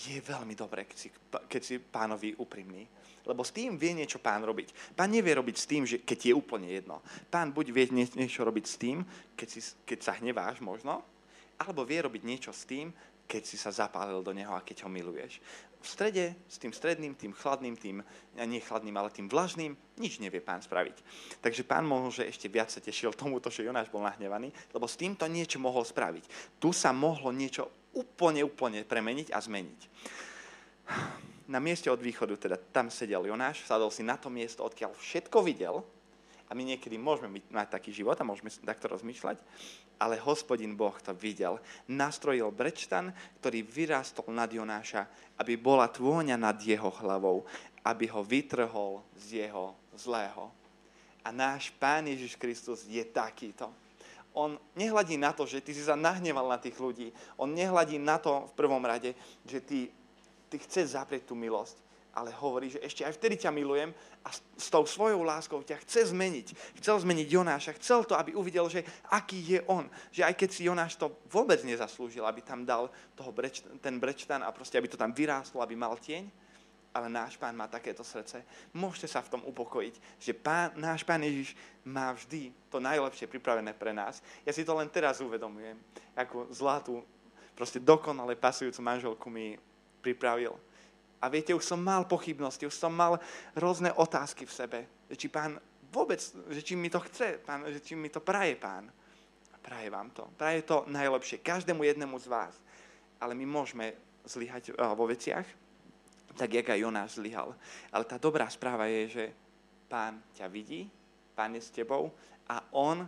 [0.07, 2.87] je veľmi dobré, keď si, keď si pánovi úprimný.
[3.27, 4.95] Lebo s tým vie niečo pán robiť.
[4.95, 7.03] Pán nevie robiť s tým, že keď je úplne jedno.
[7.27, 9.03] Pán buď vie niečo robiť s tým,
[9.35, 11.03] keď, si, keď sa hneváš možno,
[11.59, 12.95] alebo vie robiť niečo s tým,
[13.29, 15.37] keď si sa zapálil do neho a keď ho miluješ
[15.79, 18.03] v strede s tým stredným, tým chladným, tým,
[18.35, 20.97] nie chladným, ale tým vlažným, nič nevie pán spraviť.
[21.39, 24.99] Takže pán mohol, že ešte viac sa tešil tomuto, že Jonáš bol nahnevaný, lebo s
[24.99, 26.57] týmto niečo mohol spraviť.
[26.59, 29.81] Tu sa mohlo niečo úplne, úplne premeniť a zmeniť.
[31.49, 35.37] Na mieste od východu, teda tam sedel Jonáš, sadol si na to miesto, odkiaľ všetko
[35.41, 35.81] videl,
[36.49, 39.37] a my niekedy môžeme mať taký život a môžeme takto rozmýšľať,
[40.01, 41.61] ale hospodin Boh to videl.
[41.85, 45.05] Nastrojil brečtan, ktorý vyrastol nad Jonáša,
[45.37, 47.45] aby bola tvôňa nad jeho hlavou,
[47.85, 50.49] aby ho vytrhol z jeho zlého.
[51.21, 53.69] A náš Pán Ježiš Kristus je takýto.
[54.33, 57.13] On nehľadí na to, že ty si sa nahneval na tých ľudí.
[57.37, 59.13] On nehľadí na to v prvom rade,
[59.45, 59.93] že ty,
[60.49, 63.93] ty chceš zaprieť tú milosť ale hovorí, že ešte aj vtedy ťa milujem
[64.25, 66.77] a s tou svojou láskou ťa chce zmeniť.
[66.81, 68.81] Chcel zmeniť Jonáša, chcel to, aby uvidel, že
[69.13, 69.85] aký je on.
[70.09, 74.41] Že aj keď si Jonáš to vôbec nezaslúžil, aby tam dal toho breč, ten brečtan
[74.41, 76.25] a proste, aby to tam vyrástlo, aby mal tieň,
[76.89, 78.41] ale náš pán má takéto srdce.
[78.73, 81.53] Môžete sa v tom upokojiť, že pán, náš pán Ježiš
[81.85, 84.25] má vždy to najlepšie pripravené pre nás.
[84.41, 85.77] Ja si to len teraz uvedomujem,
[86.17, 87.05] ako zlatú,
[87.53, 89.53] proste dokonale pasujúcu manželku mi
[90.01, 90.57] pripravil
[91.19, 93.19] a viete, už som mal pochybnosti, už som mal
[93.51, 94.79] rôzne otázky v sebe,
[95.11, 95.59] že či pán
[95.91, 98.87] vôbec, že či mi to chce, pán, že či mi to praje pán.
[99.51, 100.23] A praje vám to.
[100.39, 102.55] Praje to najlepšie, každému jednému z vás.
[103.19, 103.91] Ale my môžeme
[104.23, 105.43] zlyhať vo veciach,
[106.39, 107.51] tak jak aj Jonáš zlyhal.
[107.91, 109.25] Ale tá dobrá správa je, že
[109.91, 110.87] pán ťa vidí,
[111.35, 112.13] pán je s tebou
[112.47, 113.03] a on,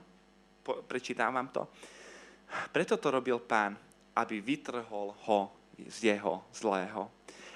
[0.59, 1.63] po, prečítam vám to,
[2.75, 3.77] preto to robil pán,
[4.19, 5.39] aby vytrhol ho
[5.87, 7.07] z jeho zlého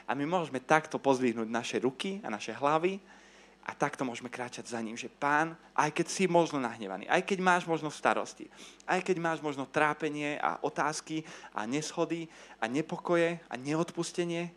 [0.06, 3.02] a my môžeme takto pozdvihnúť naše ruky a naše hlavy
[3.66, 7.42] a takto môžeme kráčať za ním, že pán, aj keď si možno nahnevaný, aj keď
[7.42, 8.46] máš možno starosti,
[8.86, 12.30] aj keď máš možno trápenie a otázky a neschody
[12.62, 14.54] a nepokoje a neodpustenie,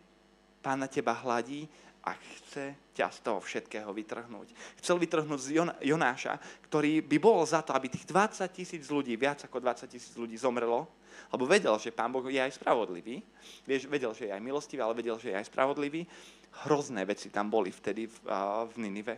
[0.61, 1.65] pán na teba hladí
[2.05, 4.53] a chce ťa z toho všetkého vytrhnúť.
[4.77, 5.49] Chcel vytrhnúť z
[5.83, 6.37] Jonáša,
[6.69, 10.37] ktorý by bol za to, aby tých 20 tisíc ľudí, viac ako 20 tisíc ľudí
[10.37, 10.85] zomrelo,
[11.31, 13.21] lebo vedel, že Pán Boh je aj spravodlivý.
[13.67, 16.07] Vedel, že je aj milostivý, ale vedel, že je aj spravodlivý.
[16.65, 18.17] Hrozné veci tam boli vtedy v,
[18.69, 19.15] v Ninive.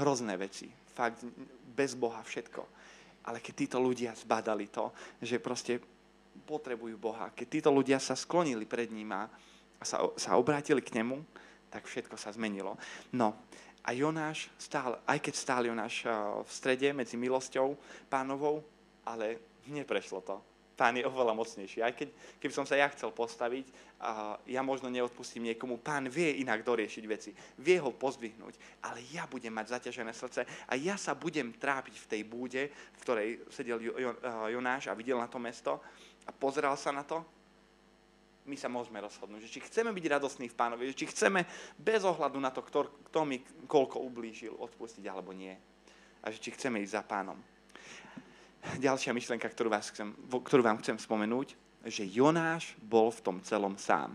[0.00, 0.66] Hrozné veci.
[0.70, 1.22] Fakt,
[1.70, 2.62] bez Boha všetko.
[3.28, 5.78] Ale keď títo ľudia zbadali to, že proste
[6.48, 9.28] potrebujú Boha, keď títo ľudia sa sklonili pred ním a
[9.84, 11.20] sa, sa obrátili k nemu,
[11.70, 12.74] tak všetko sa zmenilo.
[13.14, 13.36] No
[13.80, 16.04] a Jonáš stál, aj keď stál Jonáš
[16.44, 17.78] v strede medzi milosťou
[18.10, 18.60] pánovou,
[19.06, 20.36] ale neprešlo to
[20.80, 21.84] pán je oveľa mocnejší.
[21.84, 22.08] Aj keď
[22.40, 23.68] keby som sa ja chcel postaviť,
[24.00, 29.28] a ja možno neodpustím niekomu, pán vie inak doriešiť veci, vie ho pozdvihnúť, ale ja
[29.28, 33.76] budem mať zaťažené srdce a ja sa budem trápiť v tej búde, v ktorej sedel
[34.48, 35.84] Jonáš a videl na to mesto
[36.24, 37.20] a pozeral sa na to,
[38.48, 41.44] my sa môžeme rozhodnúť, že či chceme byť radostní v pánovi, či chceme
[41.76, 45.52] bez ohľadu na to, kto, kto mi koľko ublížil, odpustiť alebo nie.
[46.24, 47.36] A že či chceme ísť za pánom
[48.78, 51.56] ďalšia myšlenka, ktorú, vás chcem, ktorú vám chcem spomenúť,
[51.88, 54.12] že Jonáš bol v tom celom sám.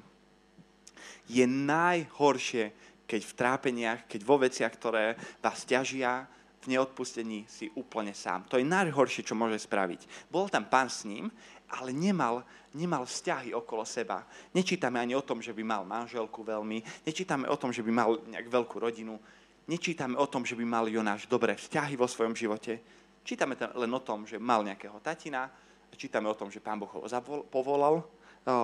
[1.26, 2.70] Je najhoršie,
[3.10, 6.30] keď v trápeniach, keď vo veciach, ktoré vás ťažia,
[6.66, 8.50] v neodpustení si úplne sám.
[8.50, 10.30] To je najhoršie, čo môže spraviť.
[10.34, 11.30] Bol tam pán s ním,
[11.70, 12.42] ale nemal,
[12.74, 14.26] nemal vzťahy okolo seba.
[14.50, 18.18] Nečítame ani o tom, že by mal manželku veľmi, nečítame o tom, že by mal
[18.26, 19.22] nejak veľkú rodinu,
[19.70, 22.82] nečítame o tom, že by mal Jonáš dobré vzťahy vo svojom živote
[23.26, 25.50] Čítame len o tom, že mal nejakého tatina,
[25.98, 27.02] čítame o tom, že pán Boh ho
[27.50, 28.06] povolal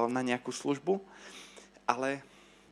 [0.08, 1.02] na nejakú službu,
[1.90, 2.22] ale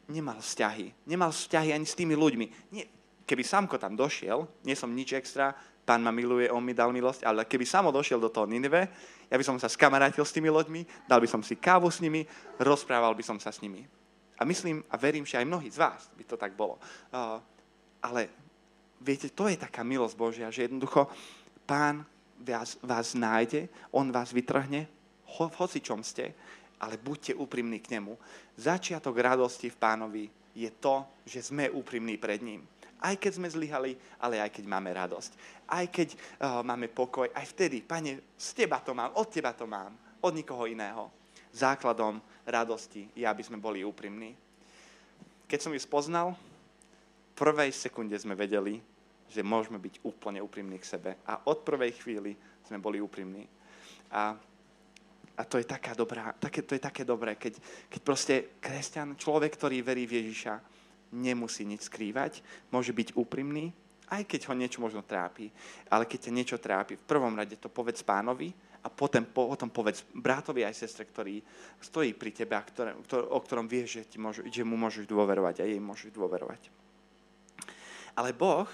[0.05, 0.93] nemal vzťahy.
[1.09, 2.45] Nemal vzťahy ani s tými ľuďmi.
[2.69, 2.85] Nie,
[3.25, 7.25] keby Samko tam došiel, nie som nič extra, pán ma miluje, on mi dal milosť,
[7.25, 8.85] ale keby Samo došiel do toho Nineve,
[9.25, 12.25] ja by som sa skamarátil s tými ľuďmi, dal by som si kávu s nimi,
[12.61, 13.81] rozprával by som sa s nimi.
[14.37, 16.77] A myslím a verím, že aj mnohí z vás by to tak bolo.
[17.09, 17.41] Uh,
[18.05, 18.29] ale
[19.01, 21.09] viete, to je taká milosť Božia, že jednoducho
[21.69, 22.01] Pán
[22.41, 24.89] vás, vás nájde, on vás vytrhne,
[25.37, 26.33] ho, v hocičom ste,
[26.81, 28.17] ale buďte úprimní k nemu.
[28.57, 30.25] Začiatok radosti v pánovi
[30.57, 32.65] je to, že sme úprimní pred ním.
[32.97, 35.31] Aj keď sme zlyhali, ale aj keď máme radosť.
[35.69, 39.69] Aj keď uh, máme pokoj, aj vtedy, pane, z teba to mám, od teba to
[39.69, 39.93] mám,
[40.25, 41.13] od nikoho iného.
[41.53, 42.17] Základom
[42.49, 44.33] radosti je, aby sme boli úprimní.
[45.45, 48.81] Keď som ju spoznal, v prvej sekunde sme vedeli,
[49.29, 51.11] že môžeme byť úplne úprimní k sebe.
[51.29, 52.33] A od prvej chvíli
[52.65, 53.45] sme boli úprimní.
[54.11, 54.33] A,
[55.37, 59.53] a to je taká dobrá, také, to je také dobré, keď, keď proste kresťan, človek,
[59.53, 60.53] ktorý verí v Ježiša,
[61.13, 63.73] nemusí nič skrývať, môže byť úprimný,
[64.09, 65.49] aj keď ho niečo možno trápi.
[65.89, 68.49] Ale keď ťa niečo trápi, v prvom rade to povedz pánovi
[68.81, 71.41] a potom, potom povedz bratovi aj sestre, ktorý
[71.81, 75.05] stojí pri tebe a ktoré, ktor, o ktorom vieš, že, ti môžu, že mu môžeš
[75.05, 76.61] dôverovať a jej môžeš dôverovať.
[78.17, 78.67] Ale Boh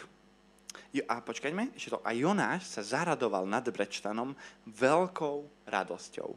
[1.04, 4.32] a počkajme, ešte to, a Jonáš sa zaradoval nad Brečtanom
[4.70, 6.30] veľkou radosťou.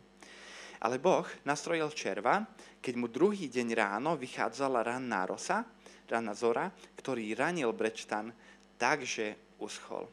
[0.78, 2.46] Ale Boh nastrojil červa,
[2.82, 5.66] keď mu druhý deň ráno vychádzala ranná rosa,
[6.06, 8.30] ranná zora, ktorý ranil Brečtan
[8.78, 10.06] tak, že uschol.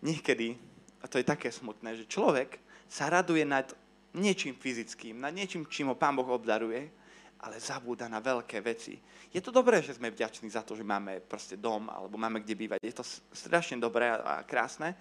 [0.00, 0.56] Niekedy,
[1.02, 3.66] a to je také smutné, že človek sa raduje nad
[4.14, 6.90] niečím fyzickým, nad niečím, čím ho Pán Boh obdaruje,
[7.40, 9.00] ale zabúda na veľké veci.
[9.32, 12.54] Je to dobré, že sme vďační za to, že máme proste dom alebo máme kde
[12.58, 12.78] bývať.
[12.84, 14.92] Je to strašne dobré a krásne,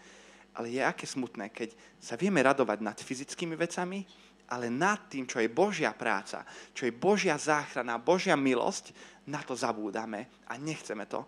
[0.56, 4.08] ale je aké smutné, keď sa vieme radovať nad fyzickými vecami,
[4.49, 6.41] ale nad tým, čo je Božia práca,
[6.73, 8.95] čo je Božia záchrana, Božia milosť,
[9.30, 11.28] na to zabúdame a nechceme to.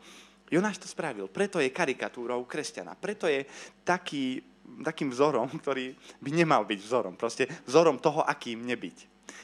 [0.52, 3.46] Jonáš to spravil, preto je karikatúrou kresťana, preto je
[3.86, 4.42] taký,
[4.84, 8.98] takým vzorom, ktorý by nemal byť vzorom, proste vzorom toho, akým nebyť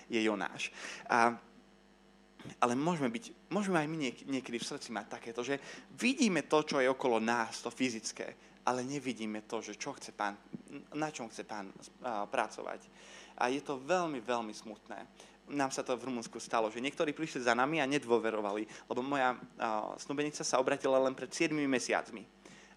[0.10, 0.74] je Jonáš.
[1.08, 1.38] A
[2.60, 5.60] ale môžeme, byť, môžeme aj my niekedy v srdci mať takéto, že
[5.96, 8.36] vidíme to, čo je okolo nás, to fyzické,
[8.68, 10.36] ale nevidíme to, že čo chce pán,
[10.96, 11.72] na čom chce pán
[12.04, 12.88] pracovať.
[13.40, 15.00] A je to veľmi, veľmi smutné.
[15.48, 19.32] Nám sa to v Rumunsku stalo, že niektorí prišli za nami a nedôverovali, lebo moja
[19.32, 22.28] uh, snubenica sa obratila len pred 7 mesiacmi.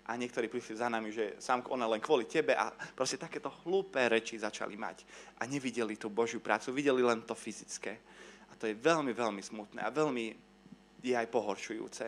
[0.07, 3.99] A niektorí prišli za nami, že sám ona len kvôli tebe a proste takéto hlúpe
[4.07, 5.03] reči začali mať.
[5.43, 7.99] A nevideli tú Božiu prácu, videli len to fyzické
[8.61, 10.37] to je veľmi, veľmi smutné a veľmi
[11.01, 12.05] je aj pohoršujúce.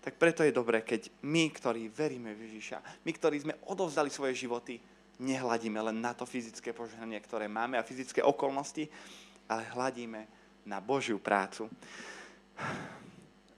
[0.00, 4.32] Tak preto je dobré, keď my, ktorí veríme v Ježiša, my, ktorí sme odovzdali svoje
[4.32, 4.80] životy,
[5.20, 8.88] nehľadíme len na to fyzické požehnanie, ktoré máme a fyzické okolnosti,
[9.44, 10.20] ale hľadíme
[10.64, 11.68] na Božiu prácu.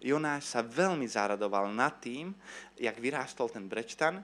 [0.02, 2.34] Jonáš sa veľmi zaradoval nad tým,
[2.74, 4.18] jak vyrástol ten brečtan,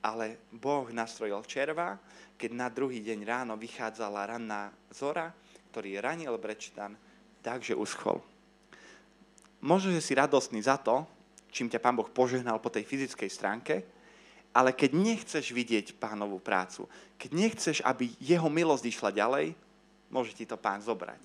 [0.00, 2.00] ale Boh nastrojil červa,
[2.40, 5.28] keď na druhý deň ráno vychádzala ranná zora,
[5.68, 6.96] ktorý ranil brečtan
[7.46, 8.18] tak, že uschol.
[9.62, 11.06] Možno, že si radostný za to,
[11.54, 13.86] čím ťa Pán Boh požehnal po tej fyzickej stránke,
[14.50, 19.54] ale keď nechceš vidieť pánovú prácu, keď nechceš, aby jeho milosť išla ďalej,
[20.10, 21.22] môže ti to pán zobrať.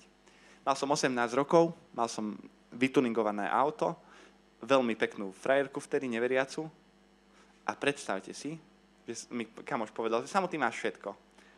[0.62, 2.38] Mal som 18 rokov, mal som
[2.70, 3.98] vytuningované auto,
[4.62, 6.70] veľmi peknú frajerku vtedy, neveriacu.
[7.66, 8.58] A predstavte si,
[9.06, 11.10] že mi kamoš povedal, že samotný máš všetko.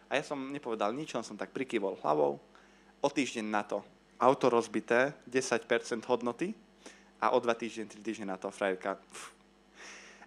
[0.09, 2.41] A ja som nepovedal nič, len som tak prikývol hlavou.
[3.05, 3.85] O týždeň na to
[4.21, 5.67] auto rozbité, 10%
[6.07, 6.55] hodnoty
[7.21, 9.01] A o dva týždne, tri týždne na to frajerka.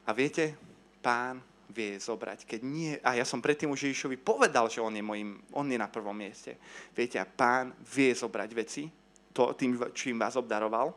[0.07, 0.57] A viete,
[1.03, 2.47] pán vie zobrať.
[2.47, 5.77] Keď nie, a ja som predtým už Ježišovi povedal, že on je, mojim, on je
[5.77, 6.55] na prvom mieste.
[6.95, 8.87] Viete, a pán vie zobrať veci,
[9.35, 10.95] to, tým, čím vás obdaroval,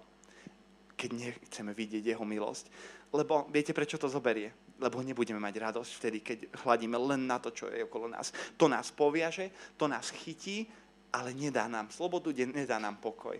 [0.96, 2.64] keď nechceme vidieť jeho milosť.
[3.12, 4.54] Lebo viete, prečo to zoberie?
[4.80, 8.32] Lebo nebudeme mať radosť vtedy, keď hľadíme len na to, čo je okolo nás.
[8.56, 10.64] To nás poviaže, to nás chytí,
[11.10, 13.38] ale nedá nám slobodu, nedá nám pokoj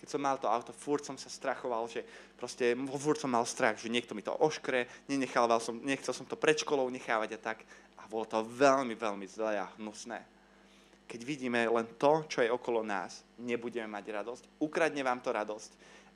[0.00, 2.00] keď som mal to auto, furt som sa strachoval, že
[2.40, 6.40] proste furt som mal strach, že niekto mi to oškre, nenechal som, nechcel som to
[6.40, 7.68] pred školou nechávať a tak.
[8.00, 10.24] A bolo to veľmi, veľmi zlé a hnusné.
[11.04, 14.42] Keď vidíme len to, čo je okolo nás, nebudeme mať radosť.
[14.56, 15.70] Ukradne vám to radosť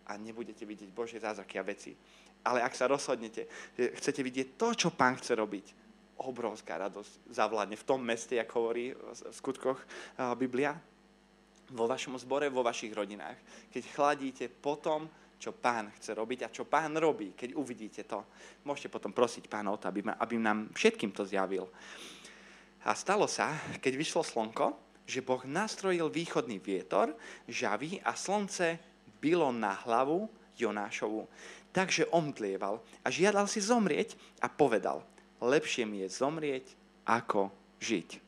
[0.09, 1.93] a nebudete vidieť Božie zázraky a veci.
[2.41, 3.45] Ale ak sa rozhodnete,
[3.77, 5.84] že chcete vidieť to, čo Pán chce robiť,
[6.21, 9.81] obrovská radosť zavládne v tom meste, ako hovorí v skutkoch
[10.39, 10.79] Biblia,
[11.73, 13.41] vo vašom zbore, vo vašich rodinách.
[13.73, 15.09] Keď chladíte po tom,
[15.41, 18.25] čo pán chce robiť a čo pán robí, keď uvidíte to.
[18.65, 21.69] Môžete potom prosiť pána o to, aby, ma, aby nám všetkým to zjavil.
[22.85, 27.13] A stalo sa, keď vyšlo slnko, že Boh nastrojil východný vietor,
[27.45, 28.81] žavý a slnce
[29.21, 31.29] bylo na hlavu Jonášovu.
[31.75, 35.05] Takže omdlieval a žiadal si zomrieť a povedal,
[35.45, 36.65] lepšie mi je zomrieť,
[37.05, 38.21] ako žiť.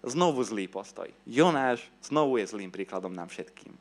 [0.00, 1.10] Znovu zlý postoj.
[1.28, 3.74] Jonáš znovu je zlým príkladom nám všetkým.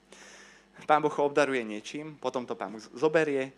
[0.83, 3.51] Pán Boh ho obdaruje niečím, potom to pán Boh zoberie,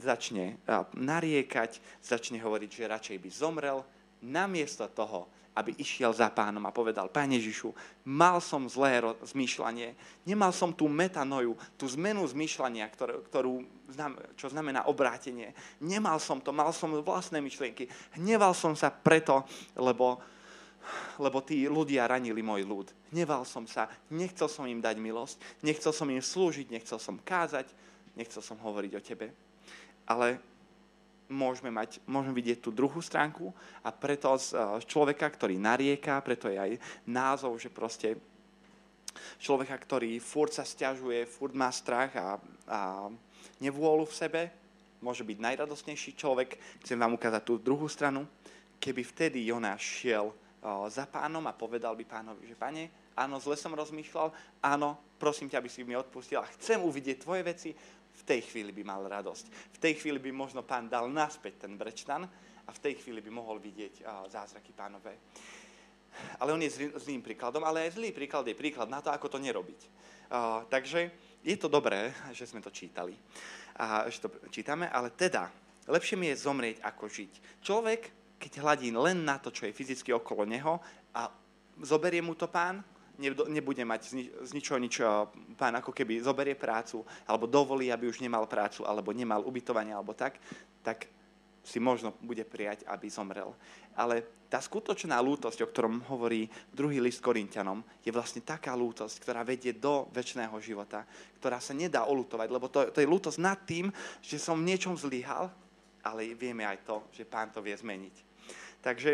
[0.00, 0.60] začne
[0.94, 3.78] nariekať, začne hovoriť, že radšej by zomrel,
[4.24, 7.70] namiesto toho, aby išiel za pánom a povedal, Pane Ježišu,
[8.10, 9.94] mal som zlé zmýšľanie,
[10.26, 13.52] nemal som tú metanoju, tú zmenu zmýšľania, ktorú, ktorú,
[14.34, 15.54] čo znamená obrátenie.
[15.78, 17.86] Nemal som to, mal som vlastné myšlienky.
[18.18, 19.46] Hneval som sa preto,
[19.78, 20.18] lebo
[21.16, 22.88] lebo tí ľudia ranili môj ľud.
[23.08, 27.72] Hneval som sa, nechcel som im dať milosť, nechcel som im slúžiť, nechcel som kázať,
[28.18, 29.32] nechcel som hovoriť o tebe.
[30.04, 30.36] Ale
[31.28, 36.58] môžeme, mať, môžeme vidieť tú druhú stránku a preto z človeka, ktorý narieka, preto je
[36.60, 36.72] aj
[37.08, 38.16] názov, že proste
[39.40, 42.36] človeka, ktorý furt sa stiažuje, furt má strach a,
[42.68, 42.80] a
[43.62, 44.42] nevôľu v sebe,
[45.04, 46.56] môže byť najradostnejší človek.
[46.80, 48.24] Chcem vám ukázať tú druhú stranu.
[48.80, 50.32] Keby vtedy Jonáš šiel
[50.88, 54.32] za pánom a povedal by pánovi, že pane, áno, zle som rozmýšľal,
[54.64, 57.70] áno, prosím ťa, aby si mi odpustil a chcem uvidieť tvoje veci,
[58.24, 59.44] tej chvíli by mal radosť.
[59.76, 62.24] V tej chvíli by možno pán dal naspäť ten brečtan
[62.64, 64.00] a v tej chvíli by mohol vidieť
[64.32, 65.20] zázraky pánové.
[66.38, 69.38] Ale on je zlým príkladom, ale aj zlý príklad je príklad na to, ako to
[69.42, 69.80] nerobiť.
[70.70, 71.00] Takže
[71.44, 73.12] je to dobré, že sme to čítali.
[73.76, 75.50] A že to čítame, ale teda,
[75.90, 77.32] lepšie mi je zomrieť, ako žiť.
[77.60, 78.00] Človek,
[78.38, 80.78] keď hladí len na to, čo je fyzicky okolo neho
[81.12, 81.28] a
[81.82, 82.80] zoberie mu to pán,
[83.20, 84.00] nebude mať
[84.42, 84.98] z ničoho nič,
[85.54, 90.14] pán ako keby zoberie prácu, alebo dovolí, aby už nemal prácu, alebo nemal ubytovanie, alebo
[90.14, 90.38] tak,
[90.82, 91.06] tak
[91.64, 93.56] si možno bude prijať, aby zomrel.
[93.96, 99.40] Ale tá skutočná lútosť, o ktorom hovorí druhý list Korintianom, je vlastne taká lútosť, ktorá
[99.42, 101.08] vedie do väčšného života,
[101.40, 103.88] ktorá sa nedá olutovať, lebo to, to je lútosť nad tým,
[104.20, 105.48] že som v niečom zlyhal,
[106.04, 108.14] ale vieme aj to, že pán to vie zmeniť.
[108.84, 109.10] Takže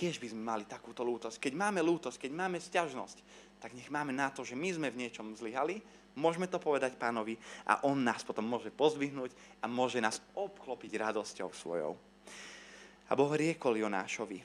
[0.00, 3.18] keď by sme mali takúto lútosť, keď máme lútosť, keď máme sťažnosť,
[3.60, 5.84] tak nech máme na to, že my sme v niečom zlyhali,
[6.16, 7.36] môžeme to povedať pánovi
[7.68, 11.92] a on nás potom môže pozvihnúť a môže nás obklopiť radosťou svojou.
[13.08, 14.40] A Boh riekol Jonášovi,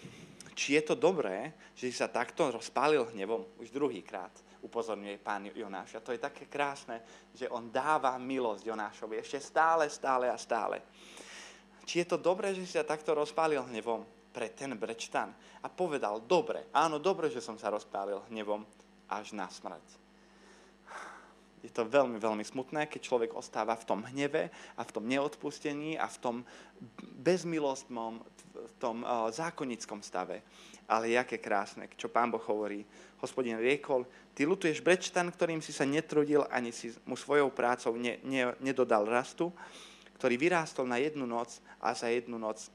[0.52, 5.96] či je to dobré, že sa takto rozpálil hnevom, už druhýkrát upozorňuje pán Jonáš.
[5.96, 7.00] A to je také krásne,
[7.32, 10.84] že on dáva milosť Jonášovi ešte stále, stále a stále
[11.86, 14.02] či je to dobré, že sa takto rozpálil hnevom
[14.36, 15.32] pre ten brečtan.
[15.64, 18.68] A povedal, dobre, áno, dobre, že som sa rozpálil hnevom
[19.08, 20.04] až na smrť.
[21.64, 25.98] Je to veľmi, veľmi smutné, keď človek ostáva v tom hneve a v tom neodpustení
[25.98, 26.36] a v tom
[27.26, 28.22] bezmilostnom,
[28.54, 30.46] v tom uh, zákonnickom stave.
[30.86, 32.86] Ale jaké krásne, čo pán Boh hovorí.
[33.18, 34.06] Hospodin riekol,
[34.38, 39.10] ty lutuješ brečtan, ktorým si sa netrudil, ani si mu svojou prácou ne, ne, nedodal
[39.10, 39.50] rastu,
[40.22, 42.70] ktorý vyrástol na jednu noc a za jednu noc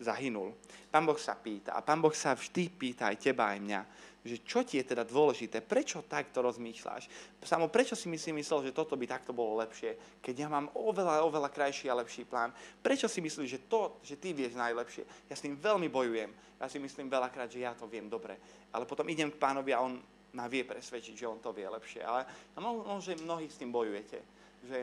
[0.00, 0.54] zahynul.
[0.90, 3.80] Pán Boh sa pýta a Pán Boh sa vždy pýta aj teba, aj mňa,
[4.22, 7.10] že čo ti je teda dôležité, prečo takto rozmýšľaš?
[7.42, 11.26] Samo prečo si mi myslel, že toto by takto bolo lepšie, keď ja mám oveľa,
[11.26, 12.54] oveľa krajší a lepší plán?
[12.78, 15.26] Prečo si myslíš, že to, že ty vieš najlepšie?
[15.26, 16.30] Ja s tým veľmi bojujem.
[16.62, 18.38] Ja si myslím veľakrát, že ja to viem dobre.
[18.70, 19.98] Ale potom idem k pánovi a on
[20.38, 22.06] ma vie presvedčiť, že on to vie lepšie.
[22.06, 22.22] Ale
[22.62, 24.22] no, no, že mnohí s tým bojujete.
[24.62, 24.78] Že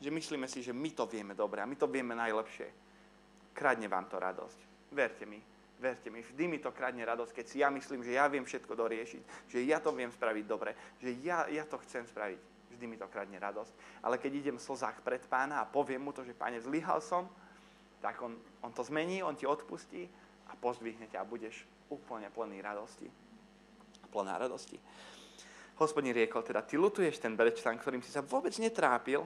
[0.00, 2.89] že myslíme si, že my to vieme dobre a my to vieme najlepšie.
[3.54, 4.58] Kradne vám to radosť.
[4.90, 5.38] Verte mi,
[5.78, 8.72] verte mi, vždy mi to kradne radosť, keď si ja myslím, že ja viem všetko
[8.74, 12.38] doriešiť, že ja to viem spraviť dobre, že ja, ja to chcem spraviť.
[12.70, 14.02] vždy mi to kradne radosť.
[14.02, 17.26] Ale keď idem v slzách pred pána a poviem mu to, že pane, zlyhal som,
[18.00, 20.08] tak on, on to zmení, on ti odpustí
[20.48, 23.10] a pozdvihne ťa a budeš úplne plný radosti.
[24.10, 24.80] Plná radosti.
[25.76, 29.24] Hospodin riekol teda, ty lutuješ ten berečtan, ktorým si sa vôbec netrápil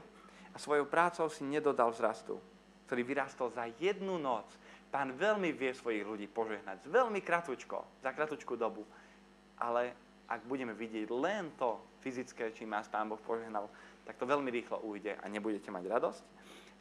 [0.55, 2.39] a svojou prácou si nedodal vzrastu,
[2.87, 4.49] ktorý vyrastol za jednu noc.
[4.93, 8.87] Pán veľmi vie svojich ľudí požehnať, veľmi kratučko, za kratučku dobu.
[9.59, 9.95] Ale
[10.31, 13.67] ak budeme vidieť len to fyzické, či nás Pán Boh požehnal,
[14.05, 16.25] tak to veľmi rýchlo ujde a nebudete mať radosť.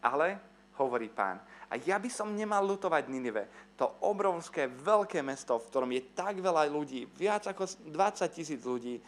[0.03, 0.37] Ale,
[0.77, 1.39] hovorí Pán,
[1.71, 3.49] a ja by som nemal lutovať Ninive,
[3.79, 9.01] to obrovské, veľké mesto, v ktorom je tak veľa ľudí, viac ako 20 tisíc ľudí,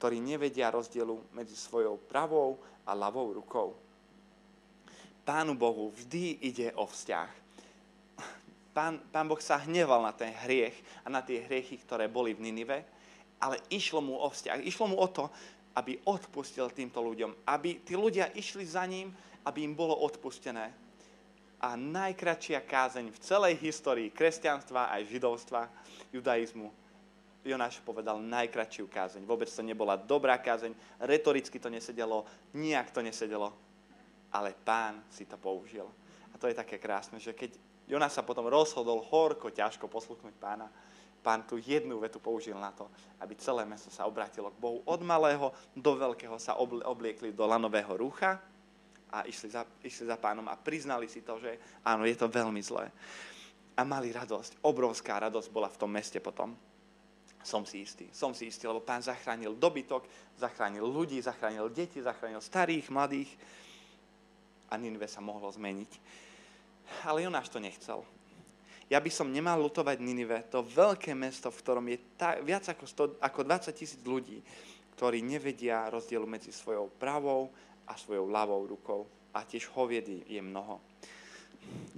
[0.00, 3.85] ktorí nevedia rozdielu medzi svojou pravou a ľavou rukou.
[5.26, 7.30] Pánu Bohu vždy ide o vzťah.
[8.70, 12.46] Pán, pán Boh sa hneval na ten hriech a na tie hriechy, ktoré boli v
[12.46, 12.86] Ninive,
[13.42, 14.62] ale išlo mu o vzťah.
[14.62, 15.26] Išlo mu o to,
[15.74, 17.42] aby odpustil týmto ľuďom.
[17.42, 19.10] Aby tí ľudia išli za ním,
[19.42, 20.70] aby im bolo odpustené.
[21.58, 25.66] A najkračšia kázeň v celej histórii kresťanstva aj židovstva,
[26.14, 26.70] judaizmu,
[27.46, 29.22] Jonáš povedal najkračšiu kázeň.
[29.22, 33.54] Vôbec to nebola dobrá kázeň, retoricky to nesedelo, nijak to nesedelo,
[34.32, 35.86] ale pán si to použil.
[36.34, 37.56] A to je také krásne, že keď
[37.86, 40.66] Jonáš sa potom rozhodol horko, ťažko posluchnúť pána,
[41.26, 42.86] pán tú jednu vetu použil na to,
[43.18, 44.78] aby celé mesto sa obrátilo k Bohu.
[44.86, 48.38] Od malého do veľkého sa obliekli do lanového rucha
[49.10, 52.62] a išli za, išli za pánom a priznali si to, že áno, je to veľmi
[52.62, 52.90] zlé.
[53.74, 56.54] A mali radosť, obrovská radosť bola v tom meste potom.
[57.46, 62.42] Som si istý, som si istý, lebo pán zachránil dobytok, zachránil ľudí, zachránil deti, zachránil
[62.42, 63.30] starých, mladých
[64.70, 65.92] a Ninve sa mohlo zmeniť.
[67.06, 68.06] Ale Jonáš to nechcel
[68.86, 72.86] ja by som nemal lutovať Ninive, to veľké mesto, v ktorom je ta, viac ako,
[72.86, 74.38] 100, ako 20 tisíc ľudí,
[74.94, 77.50] ktorí nevedia rozdielu medzi svojou pravou
[77.90, 79.02] a svojou ľavou rukou.
[79.34, 80.78] A tiež hoviedy je mnoho.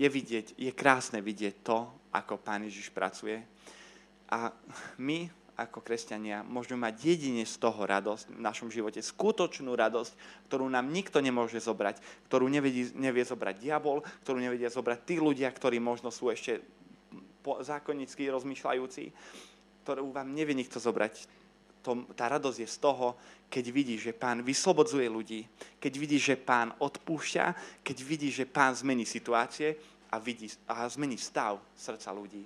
[0.01, 3.45] Je, vidieť, je krásne vidieť to, ako Pán Ježiš pracuje.
[4.33, 4.49] A
[4.97, 5.29] my,
[5.59, 10.13] ako kresťania, môžeme mať jedine z toho radosť v našom živote, skutočnú radosť,
[10.47, 11.99] ktorú nám nikto nemôže zobrať,
[12.31, 16.63] ktorú nevie, nevie zobrať diabol, ktorú nevedia zobrať tí ľudia, ktorí možno sú ešte
[17.43, 19.11] zákonnícky rozmýšľajúci,
[19.83, 21.27] ktorú vám nevie nikto zobrať.
[21.83, 23.19] To, tá radosť je z toho,
[23.51, 25.43] keď vidí, že pán vyslobodzuje ľudí,
[25.83, 27.47] keď vidí, že pán odpúšťa,
[27.83, 29.75] keď vidí, že pán zmení situácie
[30.13, 32.45] a, vidí, a zmení stav srdca ľudí.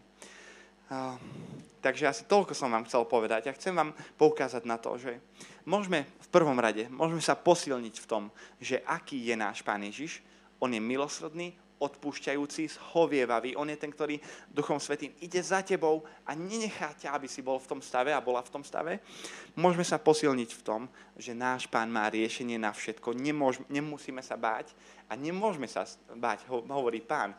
[1.82, 3.50] Takže asi toľko som vám chcel povedať.
[3.50, 5.18] A chcem vám poukázať na to, že
[5.66, 8.24] môžeme v prvom rade, môžeme sa posilniť v tom,
[8.62, 10.22] že aký je náš Pán Ježiš,
[10.62, 13.58] on je milosrdný, odpúšťajúci, schovievavý.
[13.58, 17.58] On je ten, ktorý Duchom Svetým ide za tebou a nenechá ťa, aby si bol
[17.58, 19.02] v tom stave a bola v tom stave.
[19.58, 20.82] Môžeme sa posilniť v tom,
[21.18, 23.18] že náš Pán má riešenie na všetko.
[23.18, 24.70] Nemôž, nemusíme sa báť
[25.10, 25.82] a nemôžeme sa
[26.14, 27.34] báť, ho, hovorí Pán.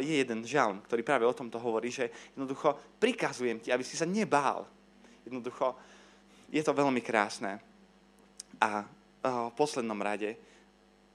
[0.00, 4.08] Je jeden žalm, ktorý práve o tomto hovorí, že jednoducho prikazujem ti, aby si sa
[4.08, 4.64] nebál.
[5.22, 5.76] Jednoducho
[6.48, 7.60] je to veľmi krásne.
[8.58, 8.82] A
[9.22, 10.34] v poslednom rade,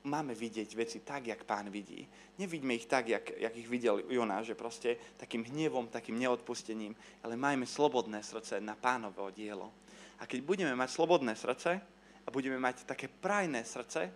[0.07, 2.07] máme vidieť veci tak, jak pán vidí.
[2.39, 4.89] Nevidíme ich tak, jak, jak ich videl Jonáš, že proste
[5.19, 9.69] takým hnevom, takým neodpustením, ale majme slobodné srdce na pánovo dielo.
[10.19, 11.77] A keď budeme mať slobodné srdce
[12.25, 14.09] a budeme mať také prajné srdce,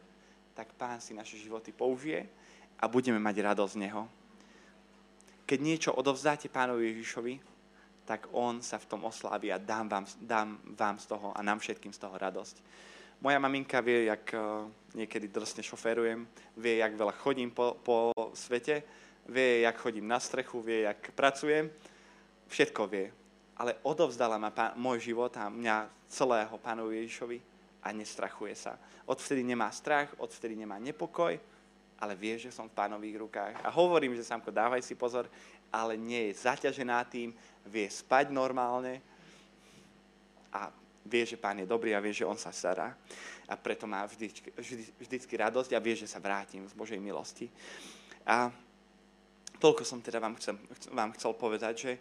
[0.55, 2.27] tak pán si naše životy použije
[2.79, 4.03] a budeme mať radosť z neho.
[5.45, 7.33] Keď niečo odovzdáte pánovi Ježišovi,
[8.05, 11.59] tak on sa v tom oslávi a dám vám, dám vám z toho a nám
[11.59, 12.55] všetkým z toho radosť.
[13.21, 14.41] Moja maminka vie, jak eh,
[14.97, 16.25] niekedy drsne šoferujem,
[16.57, 18.81] vie, jak veľa chodím po, po svete,
[19.29, 21.69] vie, jak chodím na strechu, vie, jak pracujem,
[22.49, 23.13] všetko vie.
[23.61, 27.37] Ale odovzdala ma pán, môj život a mňa celého pánovi Ježišovi
[27.85, 28.81] a nestrachuje sa.
[29.05, 31.37] Odvtedy nemá strach, odvtedy nemá nepokoj,
[32.01, 33.53] ale vie, že som v pánových rukách.
[33.61, 35.29] A hovorím, že Samko, dávaj si pozor,
[35.69, 37.37] ale nie je zaťažená tým,
[37.69, 38.97] vie spať normálne
[40.49, 40.73] a
[41.05, 42.93] vie, že pán je dobrý a vie, že on sa stará.
[43.49, 47.51] A preto má vždy, vždy, vždycky radosť a vie, že sa vrátim z Božej milosti.
[48.23, 48.53] A
[49.61, 50.57] toľko som teda vám chcel,
[50.93, 51.91] vám chcel povedať, že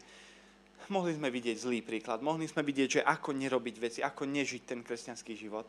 [0.89, 4.81] mohli sme vidieť zlý príklad, mohli sme vidieť, že ako nerobiť veci, ako nežiť ten
[4.81, 5.69] kresťanský život,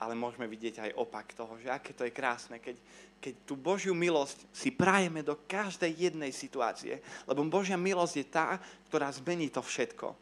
[0.00, 2.80] ale môžeme vidieť aj opak toho, že aké to je krásne, keď,
[3.20, 8.56] keď tú Božiu milosť si prajeme do každej jednej situácie, lebo Božia milosť je tá,
[8.88, 10.16] ktorá zmení to všetko.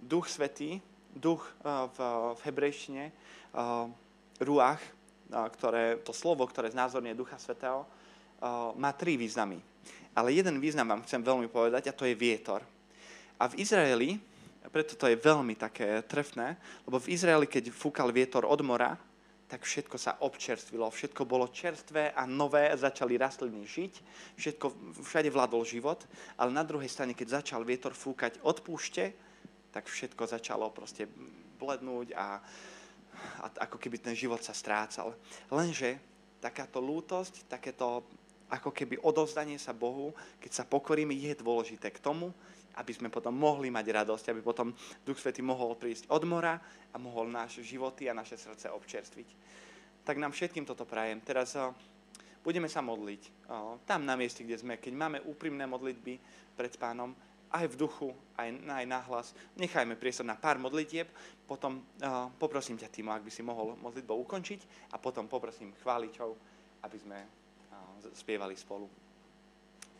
[0.00, 0.80] Duch Svetý
[1.14, 1.98] duch eh, v,
[2.44, 3.14] hebrejštine, eh,
[4.42, 7.86] ruach, eh, ktoré, to slovo, ktoré znázorňuje Ducha Svetého,
[8.76, 9.56] má tri významy.
[10.12, 12.60] Ale jeden význam vám chcem veľmi povedať a to je vietor.
[13.40, 14.20] A v Izraeli,
[14.68, 19.00] preto to je veľmi také trefné, lebo v Izraeli, keď fúkal vietor od mora,
[19.48, 23.92] tak všetko sa občerstvilo, všetko bolo čerstvé a nové, začali rastliny žiť,
[24.36, 24.66] všetko,
[25.00, 26.04] všade vládol život,
[26.36, 29.16] ale na druhej strane, keď začal vietor fúkať od púšte,
[29.74, 31.10] tak všetko začalo proste
[31.58, 32.38] blednúť a,
[33.42, 35.18] a ako keby ten život sa strácal.
[35.50, 35.98] Lenže
[36.38, 38.06] takáto lútosť, takéto
[38.46, 42.30] ako keby odovzdanie sa Bohu, keď sa pokoríme, je dôležité k tomu,
[42.78, 44.70] aby sme potom mohli mať radosť, aby potom
[45.02, 46.58] Duch Svety mohol prísť od mora
[46.94, 49.28] a mohol naše životy a naše srdce občerstviť.
[50.06, 51.22] Tak nám všetkým toto prajem.
[51.22, 51.70] Teraz uh,
[52.42, 53.22] budeme sa modliť.
[53.46, 56.14] Uh, tam na mieste, kde sme, keď máme úprimné modlitby
[56.58, 57.14] pred pánom,
[57.54, 59.30] aj v duchu, aj, aj nahlas.
[59.54, 61.06] Nechajme priestor na pár modlitieb,
[61.46, 66.34] potom uh, poprosím ťa, Timo, ak by si mohol modlitbou ukončiť a potom poprosím chváličov,
[66.82, 68.90] aby sme uh, spievali spolu.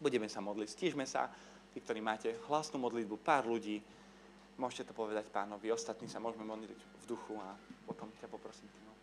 [0.03, 1.31] Budeme sa modliť, stížme sa,
[1.71, 3.79] tí, ktorí máte hlasnú modlitbu, pár ľudí,
[4.59, 7.55] môžete to povedať pánovi, ostatní sa môžeme modliť v duchu a
[7.87, 8.67] potom ťa poprosím.
[8.67, 8.94] Tým,